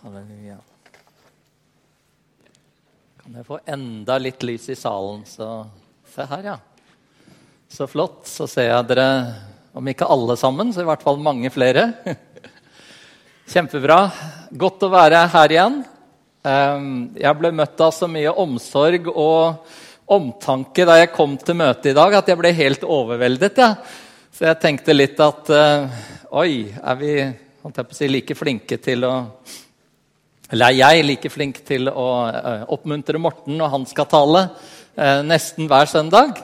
Halleluja. 0.00 0.54
Kan 3.20 3.34
jeg 3.36 3.44
få 3.44 3.58
enda 3.68 4.14
litt 4.16 4.40
lys 4.48 4.70
i 4.72 4.76
salen, 4.78 5.26
så 5.28 5.66
Se 6.08 6.24
her, 6.24 6.46
ja. 6.48 6.54
Så 7.68 7.84
flott. 7.86 8.24
Så 8.24 8.46
ser 8.48 8.70
jeg 8.70 8.86
dere, 8.88 9.04
om 9.76 9.92
ikke 9.92 10.08
alle 10.08 10.38
sammen, 10.40 10.72
så 10.72 10.80
i 10.80 10.88
hvert 10.88 11.04
fall 11.04 11.20
mange 11.20 11.52
flere. 11.52 11.84
Kjempebra. 13.52 14.00
Godt 14.64 14.88
å 14.88 14.90
være 14.96 15.20
her 15.36 15.54
igjen. 15.54 15.78
Ehm, 16.48 16.90
jeg 17.20 17.36
ble 17.36 17.52
møtt 17.60 17.84
av 17.84 17.92
så 17.92 18.08
mye 18.08 18.32
omsorg 18.32 19.12
og 19.12 19.70
omtanke 20.10 20.88
da 20.88 20.96
jeg 21.02 21.12
kom 21.12 21.36
til 21.36 21.60
møtet 21.60 21.92
i 21.92 21.96
dag, 22.00 22.16
at 22.22 22.32
jeg 22.32 22.40
ble 22.40 22.56
helt 22.56 22.88
overveldet. 22.88 23.60
Ja. 23.60 23.74
Så 24.32 24.48
jeg 24.48 24.62
tenkte 24.64 24.96
litt 24.96 25.20
at 25.20 25.52
uh, 25.52 26.04
Oi, 26.40 26.70
er 26.72 26.96
vi 27.04 27.16
si, 27.92 28.08
like 28.08 28.34
flinke 28.38 28.80
til 28.80 29.04
å 29.04 29.14
Eller 30.50 30.70
er 30.70 30.78
jeg 30.80 31.06
like 31.06 31.30
flink 31.30 31.60
til 31.66 31.88
å 31.88 32.08
uh, 32.26 32.64
oppmuntre 32.74 33.20
Morten 33.22 33.58
når 33.58 33.72
han 33.74 33.86
skal 33.86 34.08
tale 34.10 34.44
uh, 34.50 35.20
nesten 35.26 35.70
hver 35.70 35.90
søndag? 35.90 36.42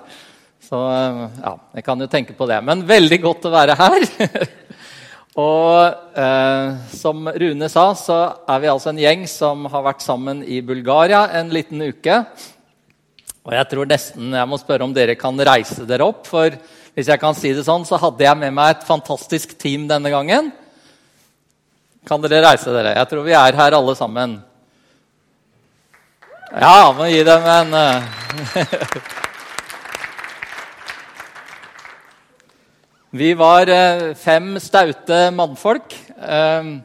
Så 0.66 0.78
ja, 0.78 1.52
jeg 1.78 1.86
kan 1.86 2.00
jo 2.02 2.08
tenke 2.10 2.34
på 2.34 2.48
det. 2.50 2.58
Men 2.66 2.86
veldig 2.86 3.20
godt 3.22 3.46
å 3.46 3.54
være 3.54 3.76
her. 3.78 4.06
og 5.46 6.16
som 6.90 7.28
Rune 7.30 7.68
sa, 7.70 7.84
så 7.94 8.16
er 8.50 8.64
vi 8.64 8.70
altså 8.72 8.90
en 8.90 8.98
gjeng 8.98 9.22
som 9.30 9.68
har 9.70 9.84
vært 9.86 10.02
sammen 10.02 10.40
i 10.42 10.58
Bulgaria 10.66 11.20
en 11.38 11.52
liten 11.54 11.84
uke. 11.86 12.18
Og 13.46 13.54
jeg 13.54 13.70
tror 13.70 13.86
nesten 13.86 14.34
jeg 14.34 14.50
må 14.50 14.58
spørre 14.58 14.88
om 14.88 14.94
dere 14.94 15.14
kan 15.18 15.38
reise 15.46 15.86
dere 15.86 16.08
opp. 16.08 16.26
For 16.26 16.50
hvis 16.96 17.12
jeg 17.12 17.22
kan 17.22 17.36
si 17.38 17.52
det 17.54 17.62
sånn, 17.66 17.86
så 17.86 17.98
hadde 18.02 18.26
jeg 18.26 18.40
med 18.40 18.54
meg 18.56 18.74
et 18.74 18.86
fantastisk 18.88 19.54
team 19.60 19.86
denne 19.86 20.10
gangen. 20.10 20.50
Kan 22.06 22.22
dere 22.22 22.38
reise 22.44 22.70
dere? 22.70 22.92
Jeg 22.94 23.08
tror 23.10 23.24
vi 23.26 23.32
er 23.34 23.56
her 23.58 23.74
alle 23.74 23.92
sammen. 23.98 24.36
Ja, 26.54 26.92
må 26.94 27.08
gi 27.10 27.24
dem 27.26 27.48
en 27.50 27.74
uh... 27.74 28.02
Vi 33.10 33.32
var 33.34 33.66
uh, 33.66 34.14
fem 34.22 34.54
staute 34.62 35.18
mannfolk. 35.34 35.98
Uh, 36.14 36.78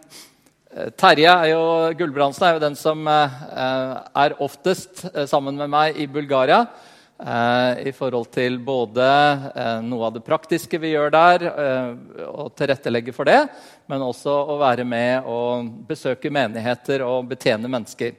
Terje 0.97 1.29
er 1.29 1.51
jo, 1.51 1.61
Gulbrandsen 1.99 2.47
er 2.47 2.57
jo 2.57 2.63
den 2.65 2.79
som 2.79 3.05
er 3.05 4.37
oftest 4.41 5.03
sammen 5.29 5.53
med 5.59 5.69
meg 5.69 6.01
i 6.01 6.07
Bulgaria. 6.09 6.63
Eh, 7.21 7.87
i 7.87 7.91
forhold 7.93 8.31
til 8.33 8.55
både 8.65 9.05
eh, 9.53 9.75
noe 9.85 10.07
av 10.07 10.15
det 10.15 10.23
praktiske 10.25 10.79
vi 10.81 10.95
gjør 10.95 11.11
der, 11.13 11.43
eh, 11.51 11.89
og 12.25 12.47
tilrettelegge 12.57 13.13
for 13.13 13.29
det, 13.29 13.43
men 13.85 14.01
også 14.01 14.33
å 14.49 14.55
være 14.57 14.81
med 14.89 15.27
og 15.29 15.67
besøke 15.85 16.31
menigheter 16.33 17.03
og 17.05 17.27
betjene 17.29 17.69
mennesker. 17.69 18.15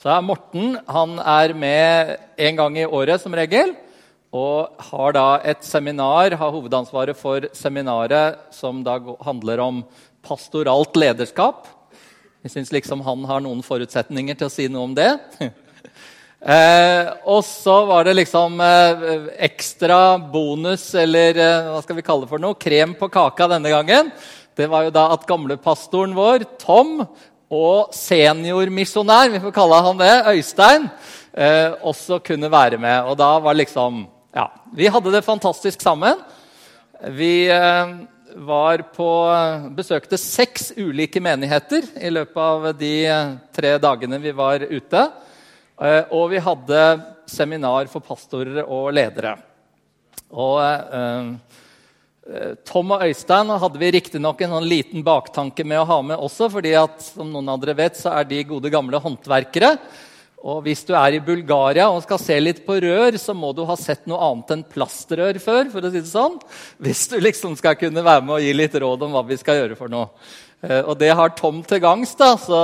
Så 0.00 0.08
er 0.14 0.24
Morten 0.24 0.78
han 0.88 1.18
er 1.20 1.52
med 1.52 2.14
en 2.46 2.56
gang 2.62 2.78
i 2.80 2.86
året 2.88 3.20
som 3.20 3.36
regel. 3.36 3.74
Og 4.34 4.80
har 4.88 5.12
da 5.14 5.26
et 5.44 5.60
seminar, 5.62 6.34
har 6.40 6.54
hovedansvaret 6.56 7.14
for 7.20 7.44
seminaret 7.54 8.40
som 8.50 8.80
da 8.82 8.96
handler 9.22 9.60
om 9.62 9.82
pastoralt 10.24 10.96
lederskap. 10.98 11.68
Jeg 12.42 12.56
syns 12.56 12.72
liksom 12.74 13.04
han 13.04 13.28
har 13.28 13.44
noen 13.44 13.60
forutsetninger 13.64 14.40
til 14.40 14.48
å 14.48 14.54
si 14.56 14.70
noe 14.72 14.88
om 14.88 14.96
det. 14.96 15.12
Eh, 16.44 17.06
og 17.24 17.40
så 17.48 17.74
var 17.88 18.04
det 18.04 18.18
liksom 18.18 18.58
eh, 18.60 19.04
ekstra 19.46 20.18
bonus, 20.18 20.90
eller 21.00 21.38
eh, 21.40 21.70
hva 21.72 21.80
skal 21.80 21.96
vi 21.96 22.04
kalle 22.04 22.26
det 22.26 22.32
for 22.34 22.42
noe, 22.42 22.58
krem 22.60 22.92
på 22.98 23.08
kaka 23.08 23.48
denne 23.54 23.72
gangen. 23.72 24.10
Det 24.52 24.68
var 24.68 24.84
jo 24.84 24.92
da 24.92 25.06
at 25.14 25.24
gamlepastoren 25.24 26.12
vår, 26.12 26.44
Tom, 26.60 26.98
og 27.54 27.96
seniormisjonær, 27.96 29.32
vi 29.32 29.40
får 29.40 29.56
kalle 29.56 29.80
han 29.88 30.00
det, 30.02 30.12
Øystein, 30.34 30.88
eh, 31.32 31.72
også 31.80 32.20
kunne 32.20 32.52
være 32.52 32.76
med. 32.76 33.08
Og 33.08 33.16
da 33.20 33.38
var 33.40 33.56
liksom 33.56 34.06
Ja, 34.34 34.48
vi 34.74 34.88
hadde 34.90 35.12
det 35.14 35.22
fantastisk 35.22 35.80
sammen. 35.80 36.18
Vi 37.14 37.46
eh, 37.46 37.92
var 38.34 38.82
på 38.96 39.10
besøkte 39.76 40.18
seks 40.18 40.72
ulike 40.76 41.22
menigheter 41.22 41.86
i 42.02 42.10
løpet 42.10 42.40
av 42.42 42.72
de 42.74 42.94
eh, 43.06 43.36
tre 43.54 43.78
dagene 43.78 44.18
vi 44.18 44.32
var 44.34 44.66
ute. 44.66 45.04
Eh, 45.74 46.04
og 46.14 46.30
vi 46.30 46.38
hadde 46.42 46.80
seminar 47.26 47.88
for 47.90 48.04
pastorer 48.04 48.62
og 48.62 48.92
ledere. 48.94 49.34
Og 50.30 50.60
eh, 50.62 51.30
eh, 52.30 52.54
Tom 52.66 52.94
og 52.94 53.02
Øystein 53.08 53.50
hadde 53.50 53.80
vi 53.82 53.90
riktignok 53.96 54.44
en 54.44 54.54
sånn 54.58 54.70
liten 54.70 55.04
baktanke 55.06 55.66
med 55.66 55.82
å 55.82 55.88
ha 55.90 56.00
med 56.12 56.22
også, 56.22 56.50
fordi 56.52 56.76
at, 56.78 57.02
som 57.02 57.30
noen 57.30 57.50
av 57.50 57.62
dere 57.62 57.78
vet, 57.82 57.98
så 57.98 58.14
er 58.14 58.30
de 58.30 58.44
gode 58.52 58.70
gamle 58.70 59.02
håndverkere. 59.02 59.74
Og 60.44 60.60
hvis 60.66 60.84
du 60.86 60.92
er 60.94 61.16
i 61.16 61.24
Bulgaria 61.24 61.88
og 61.88 62.02
skal 62.04 62.20
se 62.20 62.36
litt 62.38 62.62
på 62.66 62.76
rør, 62.84 63.16
så 63.18 63.32
må 63.34 63.50
du 63.56 63.64
ha 63.66 63.74
sett 63.80 64.04
noe 64.06 64.20
annet 64.28 64.54
enn 64.54 64.64
plastrør 64.68 65.40
før. 65.40 65.70
for 65.72 65.80
å 65.80 65.90
si 65.90 66.02
det 66.04 66.10
sånn, 66.10 66.36
Hvis 66.78 67.08
du 67.08 67.16
liksom 67.18 67.56
skal 67.56 67.78
kunne 67.80 68.04
være 68.04 68.22
med 68.22 68.34
og 68.36 68.44
gi 68.44 68.52
litt 68.52 68.76
råd 68.76 69.06
om 69.08 69.16
hva 69.16 69.24
vi 69.26 69.40
skal 69.40 69.62
gjøre 69.62 69.78
for 69.78 69.88
noe. 69.88 70.12
Og 70.84 70.98
det 71.00 71.10
har 71.16 71.32
Tom 71.36 71.62
til 71.64 71.80
gangs, 71.80 72.12
da, 72.16 72.36
så 72.40 72.60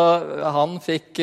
han 0.53 0.76
fikk 0.81 1.20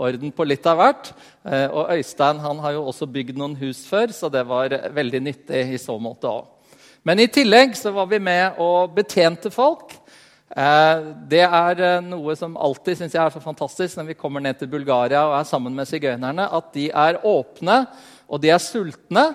orden 0.00 0.32
på 0.34 0.46
litt 0.48 0.66
av 0.68 0.80
hvert. 0.80 1.10
Eh, 1.44 1.66
og 1.68 1.92
Øystein 1.94 2.40
han 2.42 2.62
har 2.64 2.76
jo 2.76 2.86
også 2.90 3.08
bygd 3.10 3.38
noen 3.38 3.56
hus 3.60 3.82
før, 3.88 4.12
så 4.14 4.30
det 4.32 4.44
var 4.48 4.74
veldig 4.94 5.20
nyttig 5.26 5.64
i 5.74 5.80
så 5.80 5.96
måte 6.00 6.30
òg. 6.30 6.48
Men 7.06 7.22
i 7.22 7.30
tillegg 7.32 7.76
så 7.78 7.92
var 7.96 8.10
vi 8.10 8.20
med 8.20 8.60
og 8.60 8.92
betjente 8.96 9.52
folk. 9.52 9.94
Eh, 10.50 11.04
det 11.30 11.44
er 11.46 11.84
eh, 11.86 12.00
noe 12.04 12.36
som 12.36 12.58
alltid 12.60 13.00
synes 13.00 13.16
jeg 13.16 13.22
er 13.22 13.34
så 13.34 13.42
fantastisk 13.44 13.98
når 13.98 14.10
vi 14.10 14.18
kommer 14.20 14.44
ned 14.44 14.60
til 14.60 14.72
Bulgaria 14.72 15.22
og 15.28 15.38
er 15.38 15.48
sammen 15.48 15.76
med 15.76 15.88
sigøynerne, 15.88 16.48
at 16.48 16.72
de 16.76 16.88
er 16.90 17.22
åpne, 17.26 17.84
og 18.28 18.42
de 18.42 18.52
er 18.52 18.62
sultne. 18.62 19.30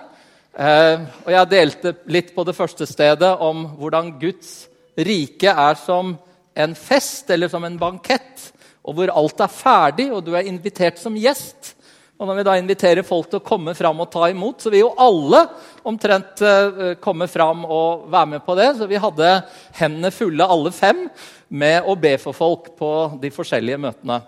Og 0.55 1.27
jeg 1.33 1.47
delte 1.51 1.91
litt 2.07 2.29
på 2.31 2.45
det 2.47 2.53
første 2.55 2.85
stedet 2.87 3.27
om 3.43 3.65
hvordan 3.75 4.13
Guds 4.21 4.69
rike 4.95 5.51
er 5.51 5.75
som 5.75 6.13
en 6.55 6.75
fest 6.79 7.33
eller 7.35 7.51
som 7.51 7.65
en 7.67 7.75
bankett 7.75 8.53
og 8.85 8.93
hvor 8.93 9.11
alt 9.17 9.41
er 9.41 9.51
ferdig, 9.51 10.11
og 10.13 10.21
du 10.25 10.35
er 10.37 10.45
invitert 10.45 11.01
som 11.01 11.17
gjest. 11.17 11.73
Og 12.15 12.29
når 12.29 12.37
vi 12.37 12.43
da 12.47 12.53
inviterer 12.55 13.03
folk 13.03 13.27
til 13.27 13.41
å 13.41 13.43
komme 13.43 13.73
fram 13.75 13.99
og 13.99 14.11
ta 14.13 14.29
imot, 14.31 14.61
så 14.63 14.71
vil 14.71 14.85
jo 14.85 14.93
alle 15.03 15.41
omtrent 15.87 16.39
uh, 16.45 16.93
komme 17.03 17.27
fram 17.27 17.65
og 17.65 18.05
være 18.13 18.29
med 18.35 18.45
på 18.45 18.55
det. 18.55 18.69
Så 18.77 18.87
vi 18.87 19.01
hadde 19.01 19.33
hendene 19.75 20.13
fulle, 20.15 20.47
alle 20.47 20.71
fem, 20.71 21.05
med 21.49 21.83
å 21.83 21.97
be 21.99 22.15
for 22.21 22.37
folk 22.37 22.71
på 22.79 22.91
de 23.19 23.33
forskjellige 23.35 23.81
møtene. 23.83 24.21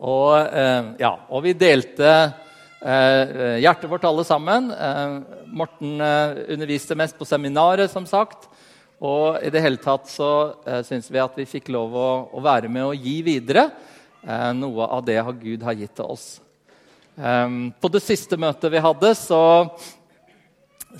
Og, 0.00 0.32
uh, 0.40 0.94
ja, 1.02 1.12
og 1.28 1.44
vi 1.44 1.52
delte 1.58 2.14
uh, 2.16 3.58
hjertet 3.60 3.92
vårt 3.92 4.08
alle 4.08 4.24
sammen. 4.24 4.72
Morten 5.52 6.00
underviste 6.00 6.96
mest 6.96 7.18
på 7.20 7.28
seminaret, 7.28 7.92
som 7.92 8.08
sagt. 8.08 8.48
Og 9.04 9.42
i 9.44 9.50
det 9.52 9.60
hele 9.60 9.80
tatt 9.82 10.08
så 10.08 10.30
eh, 10.64 10.80
syns 10.86 11.10
vi 11.12 11.20
at 11.20 11.36
vi 11.36 11.44
fikk 11.48 11.68
lov 11.74 11.92
å, 11.92 12.08
å, 12.32 12.40
være 12.40 12.70
med 12.72 12.86
og 12.86 12.96
gi 13.04 13.18
videre 13.26 13.66
eh, 14.24 14.52
noe 14.56 14.88
av 14.88 15.04
det 15.04 15.18
Gud 15.42 15.64
har 15.66 15.76
gitt 15.76 15.92
til 15.98 16.08
oss. 16.16 16.26
Um, 17.16 17.72
på 17.80 17.88
det 17.92 18.02
siste 18.04 18.36
møtet 18.40 18.72
vi 18.72 18.80
hadde, 18.80 19.10
så, 19.16 19.40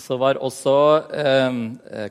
så 0.01 0.17
var 0.21 0.41
også 0.41 0.77
um, 1.13 1.59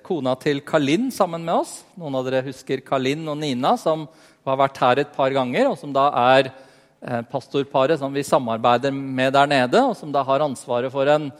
kona 0.06 0.36
til 0.38 0.62
Kalin 0.66 1.08
sammen 1.14 1.42
med 1.46 1.64
oss. 1.64 1.80
Noen 1.98 2.18
av 2.18 2.28
dere 2.28 2.44
husker 2.46 2.84
Kalin 2.86 3.26
og 3.30 3.40
Nina, 3.42 3.74
som 3.82 4.06
har 4.46 4.62
vært 4.62 4.82
her 4.82 5.02
et 5.02 5.14
par 5.16 5.34
ganger, 5.34 5.72
og 5.72 5.78
som 5.82 5.94
da 5.94 6.06
er 6.38 6.50
eh, 6.50 7.22
pastorparet 7.32 7.98
som 8.02 8.14
vi 8.14 8.26
samarbeider 8.26 8.94
med 8.94 9.34
der 9.34 9.50
nede, 9.50 9.82
og 9.82 9.98
som 9.98 10.14
da 10.14 10.22
har 10.26 10.46
ansvaret 10.46 10.94
for 10.94 11.10
en 11.10 11.32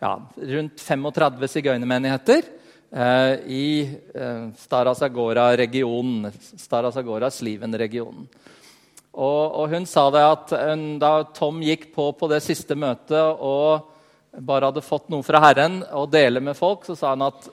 ja, 0.00 0.16
rundt 0.52 0.80
35 0.80 1.52
sigøynermenigheter. 1.56 2.48
Eh, 2.90 3.34
i 3.46 3.98
eh, 4.14 4.48
Stara 4.58 4.94
Zagora-regionen, 4.94 6.32
Stara 6.58 6.90
Zagora-Sliven-regionen. 6.90 8.26
Og, 9.12 9.54
og, 9.54 9.68
hun 9.70 9.86
sa 9.86 10.08
det 10.10 10.22
at 10.26 10.54
hun, 10.54 10.82
da 11.02 11.12
Tom 11.34 11.60
gikk 11.62 11.88
på 11.94 12.08
på 12.18 12.28
det 12.30 12.40
siste 12.42 12.74
møtet 12.78 13.42
og 13.42 13.86
bare 14.38 14.70
hadde 14.70 14.82
fått 14.86 15.08
noe 15.10 15.26
fra 15.26 15.40
Herren 15.42 15.80
å 15.94 16.04
dele 16.06 16.42
med 16.42 16.58
folk, 16.58 16.84
så 16.86 16.94
sa 16.98 17.14
hun 17.14 17.26
at 17.26 17.48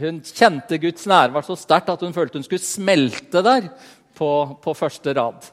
hun 0.00 0.20
kjente 0.24 0.78
Guds 0.80 1.04
nærvær 1.08 1.44
så 1.44 1.56
sterkt 1.58 1.92
at 1.92 2.04
hun 2.04 2.14
følte 2.16 2.40
hun 2.40 2.46
skulle 2.46 2.64
smelte 2.64 3.42
der 3.44 3.68
på, 4.16 4.30
på 4.62 4.76
første 4.76 5.14
rad. 5.16 5.48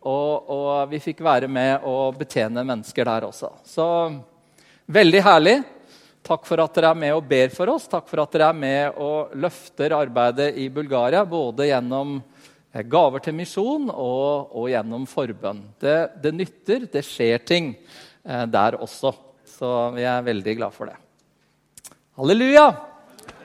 Og, 0.00 0.50
og, 0.50 0.70
vi 0.90 1.02
fikk 1.02 1.22
være 1.24 1.48
med 1.50 1.84
og 1.86 2.18
betjene 2.18 2.64
mennesker 2.66 3.06
der 3.06 3.26
også. 3.28 3.52
Så 3.66 3.86
veldig 4.90 5.22
herlig. 5.26 5.60
Takk 6.30 6.44
for 6.46 6.62
at 6.62 6.76
dere 6.76 6.92
er 6.92 6.98
med 6.98 7.10
og 7.16 7.24
ber 7.26 7.48
for 7.50 7.72
oss. 7.72 7.88
Takk 7.90 8.04
for 8.06 8.22
at 8.22 8.30
dere 8.30 8.52
er 8.52 8.58
med 8.58 8.98
og 9.02 9.32
løfter 9.34 9.90
arbeidet 9.96 10.52
i 10.62 10.68
Bulgaria, 10.70 11.24
både 11.26 11.66
gjennom 11.66 12.20
eh, 12.70 12.84
gaver 12.86 13.24
til 13.24 13.34
misjon 13.34 13.88
og, 13.90 14.52
og 14.54 14.68
gjennom 14.70 15.08
forbønn. 15.10 15.64
Det, 15.82 15.96
det, 16.22 16.32
nytter, 16.38 16.86
det 16.92 17.02
skjer 17.02 17.42
ting 17.42 17.72
eh, 17.74 18.46
der 18.46 18.78
også. 18.78 19.10
Så 19.56 19.72
vi 19.96 20.06
er 20.06 20.22
veldig 20.30 20.56
glad 20.60 20.76
for 20.76 20.92
det. 20.92 20.94
Halleluja! 22.20 22.70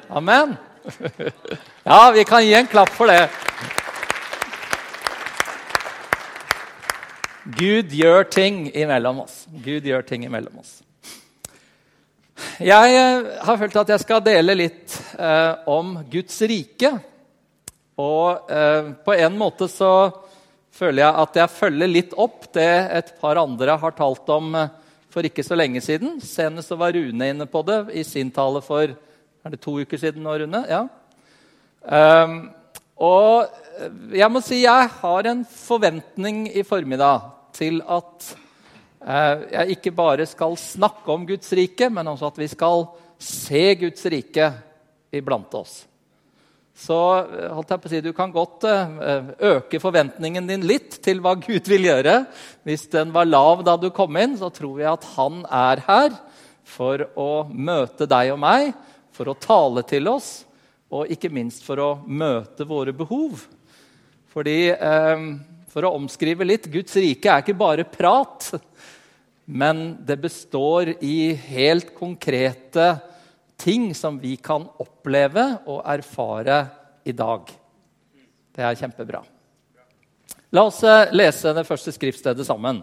Amen! 0.09 0.53
Ja, 1.85 2.11
vi 2.13 2.23
kan 2.25 2.41
gi 2.41 2.53
en 2.57 2.69
klapp 2.69 2.89
for 2.93 3.09
det. 3.09 3.27
Gud 7.57 7.93
gjør 7.93 8.25
ting 8.29 8.67
imellom 8.73 9.21
oss. 9.25 9.43
Gud 9.61 9.85
gjør 9.85 10.05
ting 10.05 10.25
imellom 10.25 10.61
oss. 10.61 10.84
Jeg 12.63 12.91
eh, 12.95 13.25
har 13.43 13.57
følt 13.59 13.75
at 13.81 13.89
jeg 13.91 14.01
skal 14.05 14.21
dele 14.23 14.53
litt 14.55 14.93
eh, 15.19 15.67
om 15.67 15.97
Guds 16.07 16.37
rike. 16.47 16.91
Og 17.99 18.51
eh, 18.51 18.93
på 19.03 19.15
en 19.15 19.35
måte 19.35 19.67
så 19.71 19.91
føler 20.75 21.03
jeg 21.03 21.23
at 21.25 21.39
jeg 21.41 21.51
følger 21.51 21.91
litt 21.91 22.15
opp 22.15 22.47
det 22.55 22.71
et 22.95 23.11
par 23.19 23.39
andre 23.41 23.75
har 23.81 23.95
talt 23.97 24.31
om 24.31 24.55
eh, 24.55 24.71
for 25.11 25.27
ikke 25.27 25.43
så 25.43 25.57
lenge 25.59 25.83
siden. 25.83 26.21
Senest 26.23 26.71
så 26.71 26.79
var 26.79 26.95
Rune 26.95 27.27
inne 27.33 27.47
på 27.47 27.63
det 27.67 27.81
i 27.95 28.05
sin 28.07 28.31
tale 28.31 28.63
for 28.63 28.87
er 28.87 29.53
det 29.53 29.61
to 29.61 29.75
uker 29.75 29.99
siden. 29.99 30.23
nå, 30.23 30.37
Rune? 30.39 30.63
Ja. 30.71 30.85
Eh, 31.83 32.39
og 33.03 34.15
jeg 34.15 34.31
må 34.31 34.39
si 34.39 34.61
jeg 34.63 34.95
har 35.01 35.27
en 35.27 35.43
forventning 35.43 36.45
i 36.55 36.63
formiddag 36.63 37.33
til 37.55 37.81
at 37.83 38.31
uh, 39.05 39.45
jeg 39.53 39.77
ikke 39.77 39.93
bare 39.95 40.27
skal 40.29 40.57
snakke 40.59 41.11
om 41.13 41.25
Guds 41.29 41.51
rike, 41.55 41.89
men 41.93 42.11
også 42.11 42.31
at 42.31 42.39
vi 42.41 42.49
skal 42.51 42.87
se 43.21 43.65
Guds 43.79 44.05
rike 44.11 44.49
iblant 45.15 45.53
oss. 45.55 45.83
Så 46.75 46.95
eh, 47.23 47.51
holdt 47.55 47.69
jeg 47.71 47.79
på 47.81 47.87
å 47.87 47.91
si, 47.93 47.99
du 48.03 48.11
kan 48.15 48.33
godt 48.35 48.65
uh, 48.67 49.29
øke 49.53 49.79
forventningen 49.79 50.49
din 50.49 50.65
litt 50.67 50.97
til 51.05 51.21
hva 51.23 51.37
Gud 51.39 51.69
vil 51.71 51.87
gjøre. 51.87 52.17
Hvis 52.67 52.89
den 52.91 53.13
var 53.15 53.29
lav 53.29 53.63
da 53.63 53.77
du 53.79 53.87
kom 53.95 54.17
inn, 54.19 54.35
så 54.35 54.49
tror 54.51 54.81
jeg 54.81 54.91
at 54.91 55.07
han 55.15 55.45
er 55.47 55.85
her 55.87 56.17
for 56.67 57.05
å 57.15 57.45
møte 57.47 58.09
deg 58.09 58.33
og 58.33 58.41
meg, 58.43 58.73
for 59.15 59.31
å 59.31 59.37
tale 59.39 59.85
til 59.87 60.11
oss 60.11 60.41
og 60.95 61.11
ikke 61.11 61.31
minst 61.33 61.63
for 61.65 61.81
å 61.81 61.89
møte 62.05 62.67
våre 62.67 62.93
behov. 62.95 63.45
Fordi, 64.33 64.69
eh, 64.69 65.27
For 65.75 65.83
å 65.83 65.95
omskrive 65.97 66.45
litt 66.47 66.71
Guds 66.71 66.95
rike 66.95 67.27
er 67.27 67.41
ikke 67.41 67.57
bare 67.59 67.83
prat, 67.83 68.53
men 69.45 69.97
det 70.05 70.17
består 70.17 70.89
i 71.03 71.33
helt 71.33 71.93
konkrete 71.97 72.97
ting 73.57 73.93
som 73.95 74.17
vi 74.19 74.35
kan 74.41 74.65
oppleve 74.81 75.45
og 75.69 75.83
erfare 75.85 76.65
i 77.05 77.13
dag. 77.13 77.51
Det 78.55 78.63
er 78.65 78.77
kjempebra. 78.79 79.21
La 80.55 80.65
oss 80.65 80.81
eh, 80.87 81.11
lese 81.13 81.53
det 81.53 81.65
første 81.67 81.93
skriftstedet 81.93 82.45
sammen. 82.47 82.81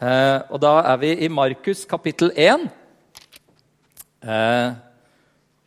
Eh, 0.00 0.38
og 0.48 0.60
Da 0.62 0.78
er 0.92 1.00
vi 1.02 1.12
i 1.26 1.28
Markus 1.28 1.84
kapittel 1.88 2.32
1, 2.32 2.68
eh, 4.24 4.70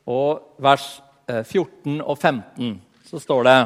og 0.08 0.56
vers 0.63 1.02
14 1.28 2.00
og 2.00 2.16
15. 2.16 2.78
Så 3.04 3.20
står 3.20 3.44
det 3.44 3.58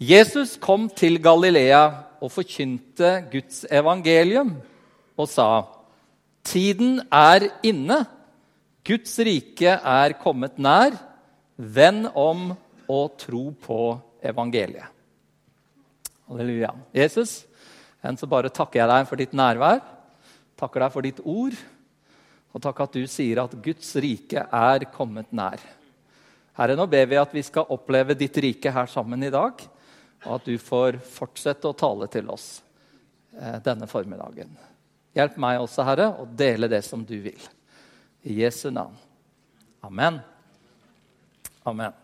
Jesus 0.00 0.54
kom 0.56 0.88
til 0.88 1.18
Galilea 1.20 1.82
og 2.24 2.32
forkynte 2.32 3.26
Guds 3.28 3.66
evangelium 3.68 4.54
og 5.16 5.28
sa 5.30 5.48
Tiden 6.46 7.00
er 7.10 7.48
inne. 7.66 8.04
Guds 8.86 9.16
rike 9.26 9.72
er 9.74 10.14
kommet 10.22 10.60
nær. 10.62 10.94
Vend 11.56 12.06
om 12.14 12.52
og 12.86 13.16
tro 13.18 13.48
på 13.58 13.80
evangeliet. 14.22 14.92
Halleluja. 16.26 16.72
Jesus, 16.94 17.40
enn 18.02 18.18
så 18.18 18.28
bare 18.30 18.50
takker 18.50 18.82
jeg 18.82 18.90
deg 18.90 19.08
for 19.08 19.18
ditt 19.18 19.34
nærvær. 19.34 19.80
Takker 20.58 20.84
deg 20.84 20.94
for 20.94 21.06
ditt 21.06 21.18
ord. 21.22 21.56
Og 22.54 22.62
takk 22.62 22.84
at 22.86 22.94
du 22.94 23.02
sier 23.10 23.42
at 23.42 23.58
Guds 23.62 23.90
rike 24.00 24.46
er 24.46 24.86
kommet 24.94 25.34
nær. 25.34 25.60
Herre, 26.56 26.76
nå 26.78 26.86
ber 26.88 27.10
vi 27.10 27.18
at 27.20 27.34
vi 27.36 27.42
skal 27.44 27.68
oppleve 27.74 28.16
ditt 28.16 28.38
rike 28.40 28.70
her 28.72 28.88
sammen 28.88 29.26
i 29.26 29.32
dag, 29.32 29.60
og 30.24 30.30
at 30.38 30.46
du 30.48 30.56
får 30.62 30.96
fortsette 31.04 31.68
å 31.68 31.76
tale 31.76 32.08
til 32.08 32.30
oss 32.32 32.46
eh, 33.36 33.58
denne 33.66 33.84
formiddagen. 33.90 34.54
Hjelp 35.16 35.38
meg 35.40 35.62
også, 35.62 35.84
Herre, 35.86 36.10
å 36.20 36.26
dele 36.28 36.68
det 36.68 36.82
som 36.84 37.00
du 37.06 37.14
vil. 37.24 37.40
I 38.26 38.42
Jesu 38.42 38.68
navn. 38.68 38.96
Amen. 39.86 40.18
Amen. 41.64 41.94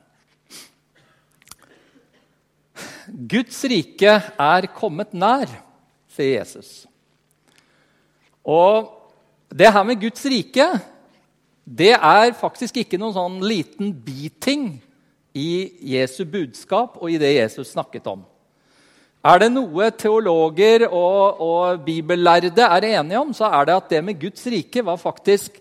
Guds 3.28 3.58
rike 3.68 4.14
er 4.22 4.68
kommet 4.72 5.12
nær, 5.12 5.50
sier 6.14 6.38
Jesus. 6.38 6.86
Og 8.42 8.88
det 9.52 9.68
her 9.74 9.84
med 9.84 10.00
Guds 10.00 10.24
rike 10.30 10.70
det 11.62 11.92
er 11.94 12.32
faktisk 12.34 12.80
ikke 12.80 12.98
noen 12.98 13.14
sånn 13.14 13.38
liten 13.44 13.92
biting 13.92 14.80
i 15.36 15.72
Jesu 15.92 16.24
budskap 16.26 16.96
og 16.98 17.12
i 17.12 17.20
det 17.20 17.36
Jesus 17.36 17.70
snakket 17.74 18.08
om. 18.10 18.24
Er 19.22 19.38
det 19.38 19.52
noe 19.54 19.90
teologer 19.94 20.88
og, 20.88 21.42
og 21.42 21.84
bibellærde 21.86 22.64
er 22.66 22.88
enige 22.98 23.20
om, 23.20 23.30
så 23.30 23.46
er 23.54 23.68
det 23.68 23.76
at 23.76 23.92
det 23.94 24.00
med 24.04 24.18
Guds 24.18 24.42
rike 24.50 24.82
var 24.82 24.98
faktisk 24.98 25.60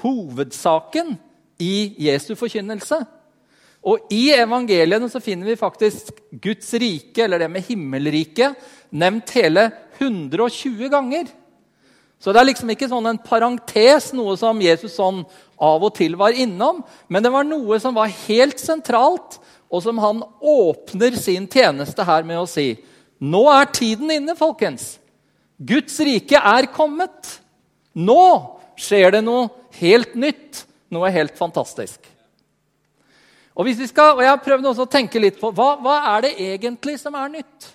hovedsaken 0.00 1.16
i 1.58 2.06
Jesu 2.06 2.36
forkynnelse. 2.38 3.00
Og 3.82 4.12
I 4.12 4.30
evangeliene 4.36 5.08
så 5.10 5.22
finner 5.24 5.48
vi 5.48 5.58
faktisk 5.58 6.12
Guds 6.30 6.68
rike, 6.78 7.24
eller 7.24 7.40
det 7.40 7.50
med 7.50 7.64
himmelriket, 7.66 8.54
nevnt 8.92 9.32
hele 9.34 9.70
120 9.98 10.90
ganger. 10.92 11.30
Så 12.20 12.30
det 12.30 12.42
er 12.42 12.50
liksom 12.50 12.70
ikke 12.70 12.90
sånn 12.92 13.08
en 13.08 13.22
parentes, 13.24 14.10
noe 14.12 14.36
som 14.38 14.60
Jesus 14.60 14.92
sånn 14.98 15.22
av 15.56 15.82
og 15.82 15.94
til 15.96 16.18
var 16.20 16.36
innom. 16.36 16.82
Men 17.08 17.24
det 17.24 17.32
var 17.32 17.48
noe 17.48 17.80
som 17.80 17.96
var 17.96 18.12
helt 18.28 18.60
sentralt, 18.60 19.40
og 19.72 19.82
som 19.82 19.98
han 20.02 20.20
åpner 20.38 21.16
sin 21.16 21.48
tjeneste 21.48 22.04
her 22.04 22.26
med 22.28 22.42
å 22.42 22.48
si. 22.50 22.74
Nå 23.20 23.42
er 23.52 23.68
tiden 23.76 24.10
inne, 24.14 24.34
folkens. 24.36 24.94
Guds 25.60 25.98
rike 26.00 26.40
er 26.40 26.70
kommet. 26.72 27.36
Nå 27.92 28.22
skjer 28.80 29.18
det 29.18 29.24
noe 29.26 29.50
helt 29.76 30.16
nytt, 30.16 30.64
noe 30.92 31.10
helt 31.12 31.36
fantastisk. 31.38 32.00
Og, 33.60 33.68
skal, 33.84 34.14
og 34.14 34.22
Jeg 34.24 34.30
har 34.30 34.40
prøvd 34.40 34.70
å 34.72 34.88
tenke 34.88 35.20
litt 35.20 35.40
på 35.40 35.50
hva, 35.52 35.74
hva 35.82 35.96
er 36.14 36.28
det 36.28 36.34
egentlig 36.40 36.96
som 37.02 37.16
er 37.18 37.32
nytt. 37.34 37.68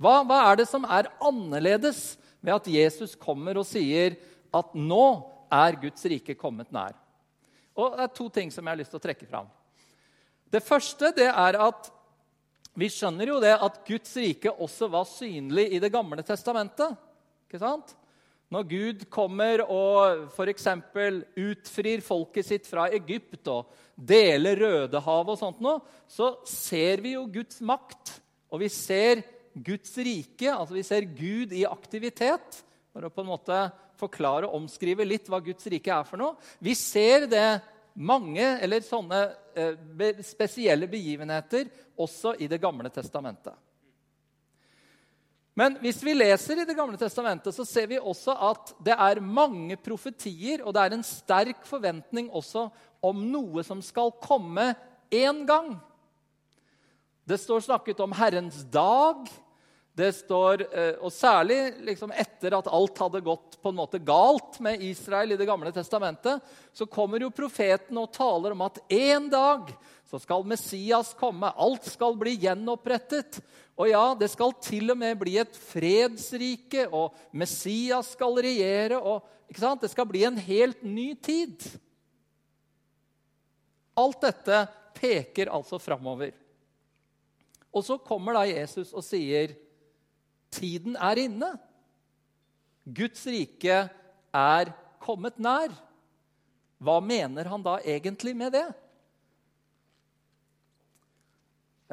Hva, 0.00 0.22
hva 0.24 0.40
er 0.48 0.62
det 0.62 0.68
som 0.70 0.86
er 0.88 1.10
annerledes 1.22 2.14
ved 2.40 2.54
at 2.56 2.70
Jesus 2.70 3.14
kommer 3.20 3.60
og 3.60 3.68
sier 3.68 4.16
at 4.54 4.72
nå 4.72 5.06
er 5.52 5.76
Guds 5.82 6.06
rike 6.08 6.36
kommet 6.38 6.72
nær. 6.74 6.94
Og 7.74 7.98
Det 7.98 8.06
er 8.06 8.16
to 8.16 8.28
ting 8.32 8.50
som 8.54 8.64
jeg 8.64 8.72
har 8.72 8.80
lyst 8.80 8.94
til 8.94 9.02
å 9.02 9.04
trekke 9.04 9.28
fram. 9.28 9.50
Det 10.50 10.62
første 10.62 11.10
det 11.16 11.28
er 11.28 11.58
at 11.58 11.90
vi 12.78 12.88
skjønner 12.90 13.30
jo 13.30 13.40
det 13.42 13.54
at 13.54 13.82
Guds 13.86 14.16
rike 14.18 14.50
også 14.50 14.88
var 14.90 15.06
synlig 15.06 15.68
i 15.76 15.82
Det 15.82 15.92
gamle 15.94 16.24
testamentet. 16.26 16.96
Ikke 17.46 17.60
sant? 17.62 17.94
Når 18.54 18.66
Gud 18.70 19.04
kommer 19.10 19.62
og 19.64 20.26
f.eks. 20.34 20.66
utfrir 21.40 22.02
folket 22.04 22.46
sitt 22.46 22.68
fra 22.68 22.86
Egypt 22.94 23.48
og 23.50 23.70
deler 23.94 24.58
Rødehavet, 24.60 25.32
og 25.32 25.40
sånt 25.40 25.62
noe, 25.64 25.80
så 26.10 26.34
ser 26.46 27.02
vi 27.02 27.14
jo 27.16 27.24
Guds 27.30 27.62
makt, 27.64 28.18
og 28.52 28.62
vi 28.62 28.68
ser 28.70 29.24
Guds 29.54 29.94
rike, 29.98 30.50
altså 30.50 30.76
vi 30.76 30.84
ser 30.86 31.08
Gud 31.16 31.54
i 31.54 31.64
aktivitet, 31.66 32.60
for 32.94 33.06
å 33.06 33.10
på 33.10 33.24
en 33.24 33.32
måte 33.32 33.58
forklare 33.98 34.46
og 34.46 34.58
omskrive 34.60 35.06
litt 35.06 35.30
hva 35.30 35.40
Guds 35.42 35.66
rike 35.70 35.90
er 35.94 36.06
for 36.06 36.20
noe. 36.20 36.34
Vi 36.62 36.74
ser 36.78 37.26
det 37.30 37.48
mange 37.94 38.44
eller 38.62 38.82
sånne 38.84 39.20
eh, 39.54 40.22
spesielle 40.26 40.88
begivenheter 40.90 41.70
også 42.00 42.34
i 42.42 42.48
Det 42.50 42.58
gamle 42.62 42.90
testamentet. 42.90 43.54
Men 45.54 45.76
hvis 45.78 46.00
vi 46.02 46.16
leser 46.16 46.58
i 46.58 46.66
Det 46.66 46.74
gamle 46.74 46.98
testamentet, 46.98 47.54
så 47.54 47.64
ser 47.64 47.86
vi 47.86 47.98
også 47.98 48.34
at 48.34 48.74
det 48.82 48.96
er 48.98 49.22
mange 49.22 49.76
profetier, 49.78 50.64
og 50.66 50.74
det 50.74 50.82
er 50.82 50.96
en 50.96 51.06
sterk 51.06 51.62
forventning 51.66 52.30
også 52.34 52.66
om 53.04 53.22
noe 53.30 53.62
som 53.62 53.82
skal 53.84 54.10
komme 54.22 54.72
én 55.14 55.44
gang. 55.46 55.76
Det 57.24 57.38
står 57.40 57.62
snakket 57.64 58.02
om 58.04 58.12
Herrens 58.12 58.64
dag, 58.72 59.30
det 59.94 60.12
står, 60.12 60.66
eh, 60.74 60.94
Og 61.00 61.12
særlig 61.12 61.74
liksom 61.86 62.10
etter 62.10 62.56
at 62.58 62.66
alt 62.66 62.98
hadde 62.98 63.20
gått 63.22 63.60
på 63.62 63.70
en 63.70 63.78
måte 63.78 64.00
galt 64.02 64.58
med 64.60 64.82
Israel 64.82 65.32
i 65.32 65.36
Det 65.36 65.46
gamle 65.46 65.70
testamentet, 65.72 66.42
så 66.72 66.86
kommer 66.86 67.22
jo 67.22 67.30
profeten 67.30 67.98
og 67.98 68.12
taler 68.12 68.52
om 68.52 68.64
at 68.66 68.80
en 68.90 69.28
dag 69.30 69.70
så 70.10 70.18
skal 70.18 70.44
Messias 70.44 71.14
komme. 71.14 71.52
Alt 71.56 71.86
skal 71.86 72.16
bli 72.18 72.34
gjenopprettet. 72.42 73.40
Og 73.78 73.88
ja, 73.88 74.14
det 74.18 74.30
skal 74.30 74.52
til 74.62 74.90
og 74.90 74.98
med 74.98 75.18
bli 75.18 75.38
et 75.38 75.54
fredsrike, 75.56 76.86
og 76.92 77.14
Messias 77.32 78.12
skal 78.14 78.34
regjere. 78.34 78.98
og 78.98 79.22
ikke 79.48 79.62
sant? 79.62 79.80
Det 79.80 79.90
skal 79.90 80.06
bli 80.06 80.24
en 80.24 80.38
helt 80.38 80.82
ny 80.82 81.14
tid. 81.14 81.62
Alt 83.94 84.20
dette 84.26 84.66
peker 84.94 85.50
altså 85.54 85.78
framover. 85.78 86.34
Og 87.74 87.82
så 87.82 87.98
kommer 87.98 88.34
da 88.34 88.46
Jesus 88.46 88.92
og 88.94 89.02
sier 89.02 89.54
Tiden 90.54 90.96
er 90.96 91.20
inne. 91.24 91.50
Guds 92.84 93.24
rike 93.26 93.84
er 94.34 94.72
kommet 95.02 95.38
nær. 95.42 95.72
Hva 96.84 96.98
mener 97.00 97.48
han 97.48 97.64
da 97.64 97.78
egentlig 97.80 98.34
med 98.36 98.52
det? 98.54 98.66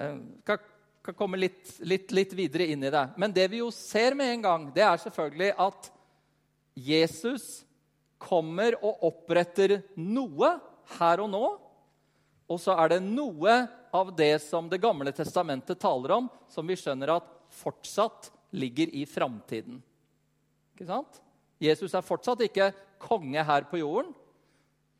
Jeg 0.01 0.60
kan 1.06 1.18
komme 1.18 1.39
litt, 1.39 1.75
litt, 1.86 2.12
litt 2.13 2.34
videre 2.38 2.68
inn 2.74 2.84
i 2.84 2.94
det. 2.94 3.06
Men 3.20 3.34
det 3.34 3.48
vi 3.51 3.62
jo 3.62 3.72
ser 3.74 4.15
med 4.18 4.36
en 4.36 4.46
gang, 4.46 4.70
det 4.75 4.84
er 4.86 5.01
selvfølgelig 5.03 5.51
at 5.65 5.91
Jesus 6.77 7.48
kommer 8.22 8.77
og 8.82 9.01
oppretter 9.12 9.80
noe 9.98 10.56
her 10.98 11.24
og 11.24 11.32
nå. 11.32 11.46
Og 12.51 12.60
så 12.60 12.75
er 12.84 12.96
det 12.96 13.01
noe 13.06 13.62
av 13.96 14.12
det 14.15 14.38
som 14.44 14.70
Det 14.72 14.80
gamle 14.82 15.12
testamentet 15.15 15.80
taler 15.80 16.18
om, 16.20 16.30
som 16.51 16.68
vi 16.68 16.77
skjønner 16.80 17.15
at 17.18 17.27
fortsatt 17.51 18.30
ligger 18.51 18.91
i 18.96 19.05
framtiden. 19.10 19.79
Ikke 20.75 20.89
sant? 20.89 21.22
Jesus 21.62 21.93
er 21.93 22.05
fortsatt 22.05 22.41
ikke 22.46 22.72
konge 23.01 23.43
her 23.46 23.67
på 23.70 23.79
jorden. 23.81 24.12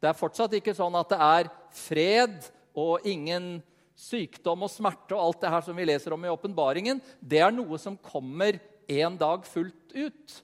Det 0.02 0.10
er 0.10 0.18
fortsatt 0.18 0.54
ikke 0.58 0.74
sånn 0.78 0.96
at 0.98 1.12
det 1.12 1.20
er 1.22 1.50
fred 1.78 2.38
og 2.78 3.06
ingen 3.08 3.60
sykdom 3.98 4.66
og 4.66 4.72
smerte 4.74 5.14
og 5.14 5.28
alt 5.28 5.44
det 5.44 5.52
her 5.54 5.66
som 5.66 5.78
vi 5.78 5.86
leser 5.86 6.16
om 6.16 6.24
i 6.26 6.32
åpenbaringen. 6.32 7.02
Det 7.20 7.42
er 7.44 7.54
noe 7.54 7.78
som 7.82 8.00
kommer 8.02 8.58
en 8.90 9.18
dag 9.20 9.46
fullt 9.46 9.94
ut. 9.94 10.40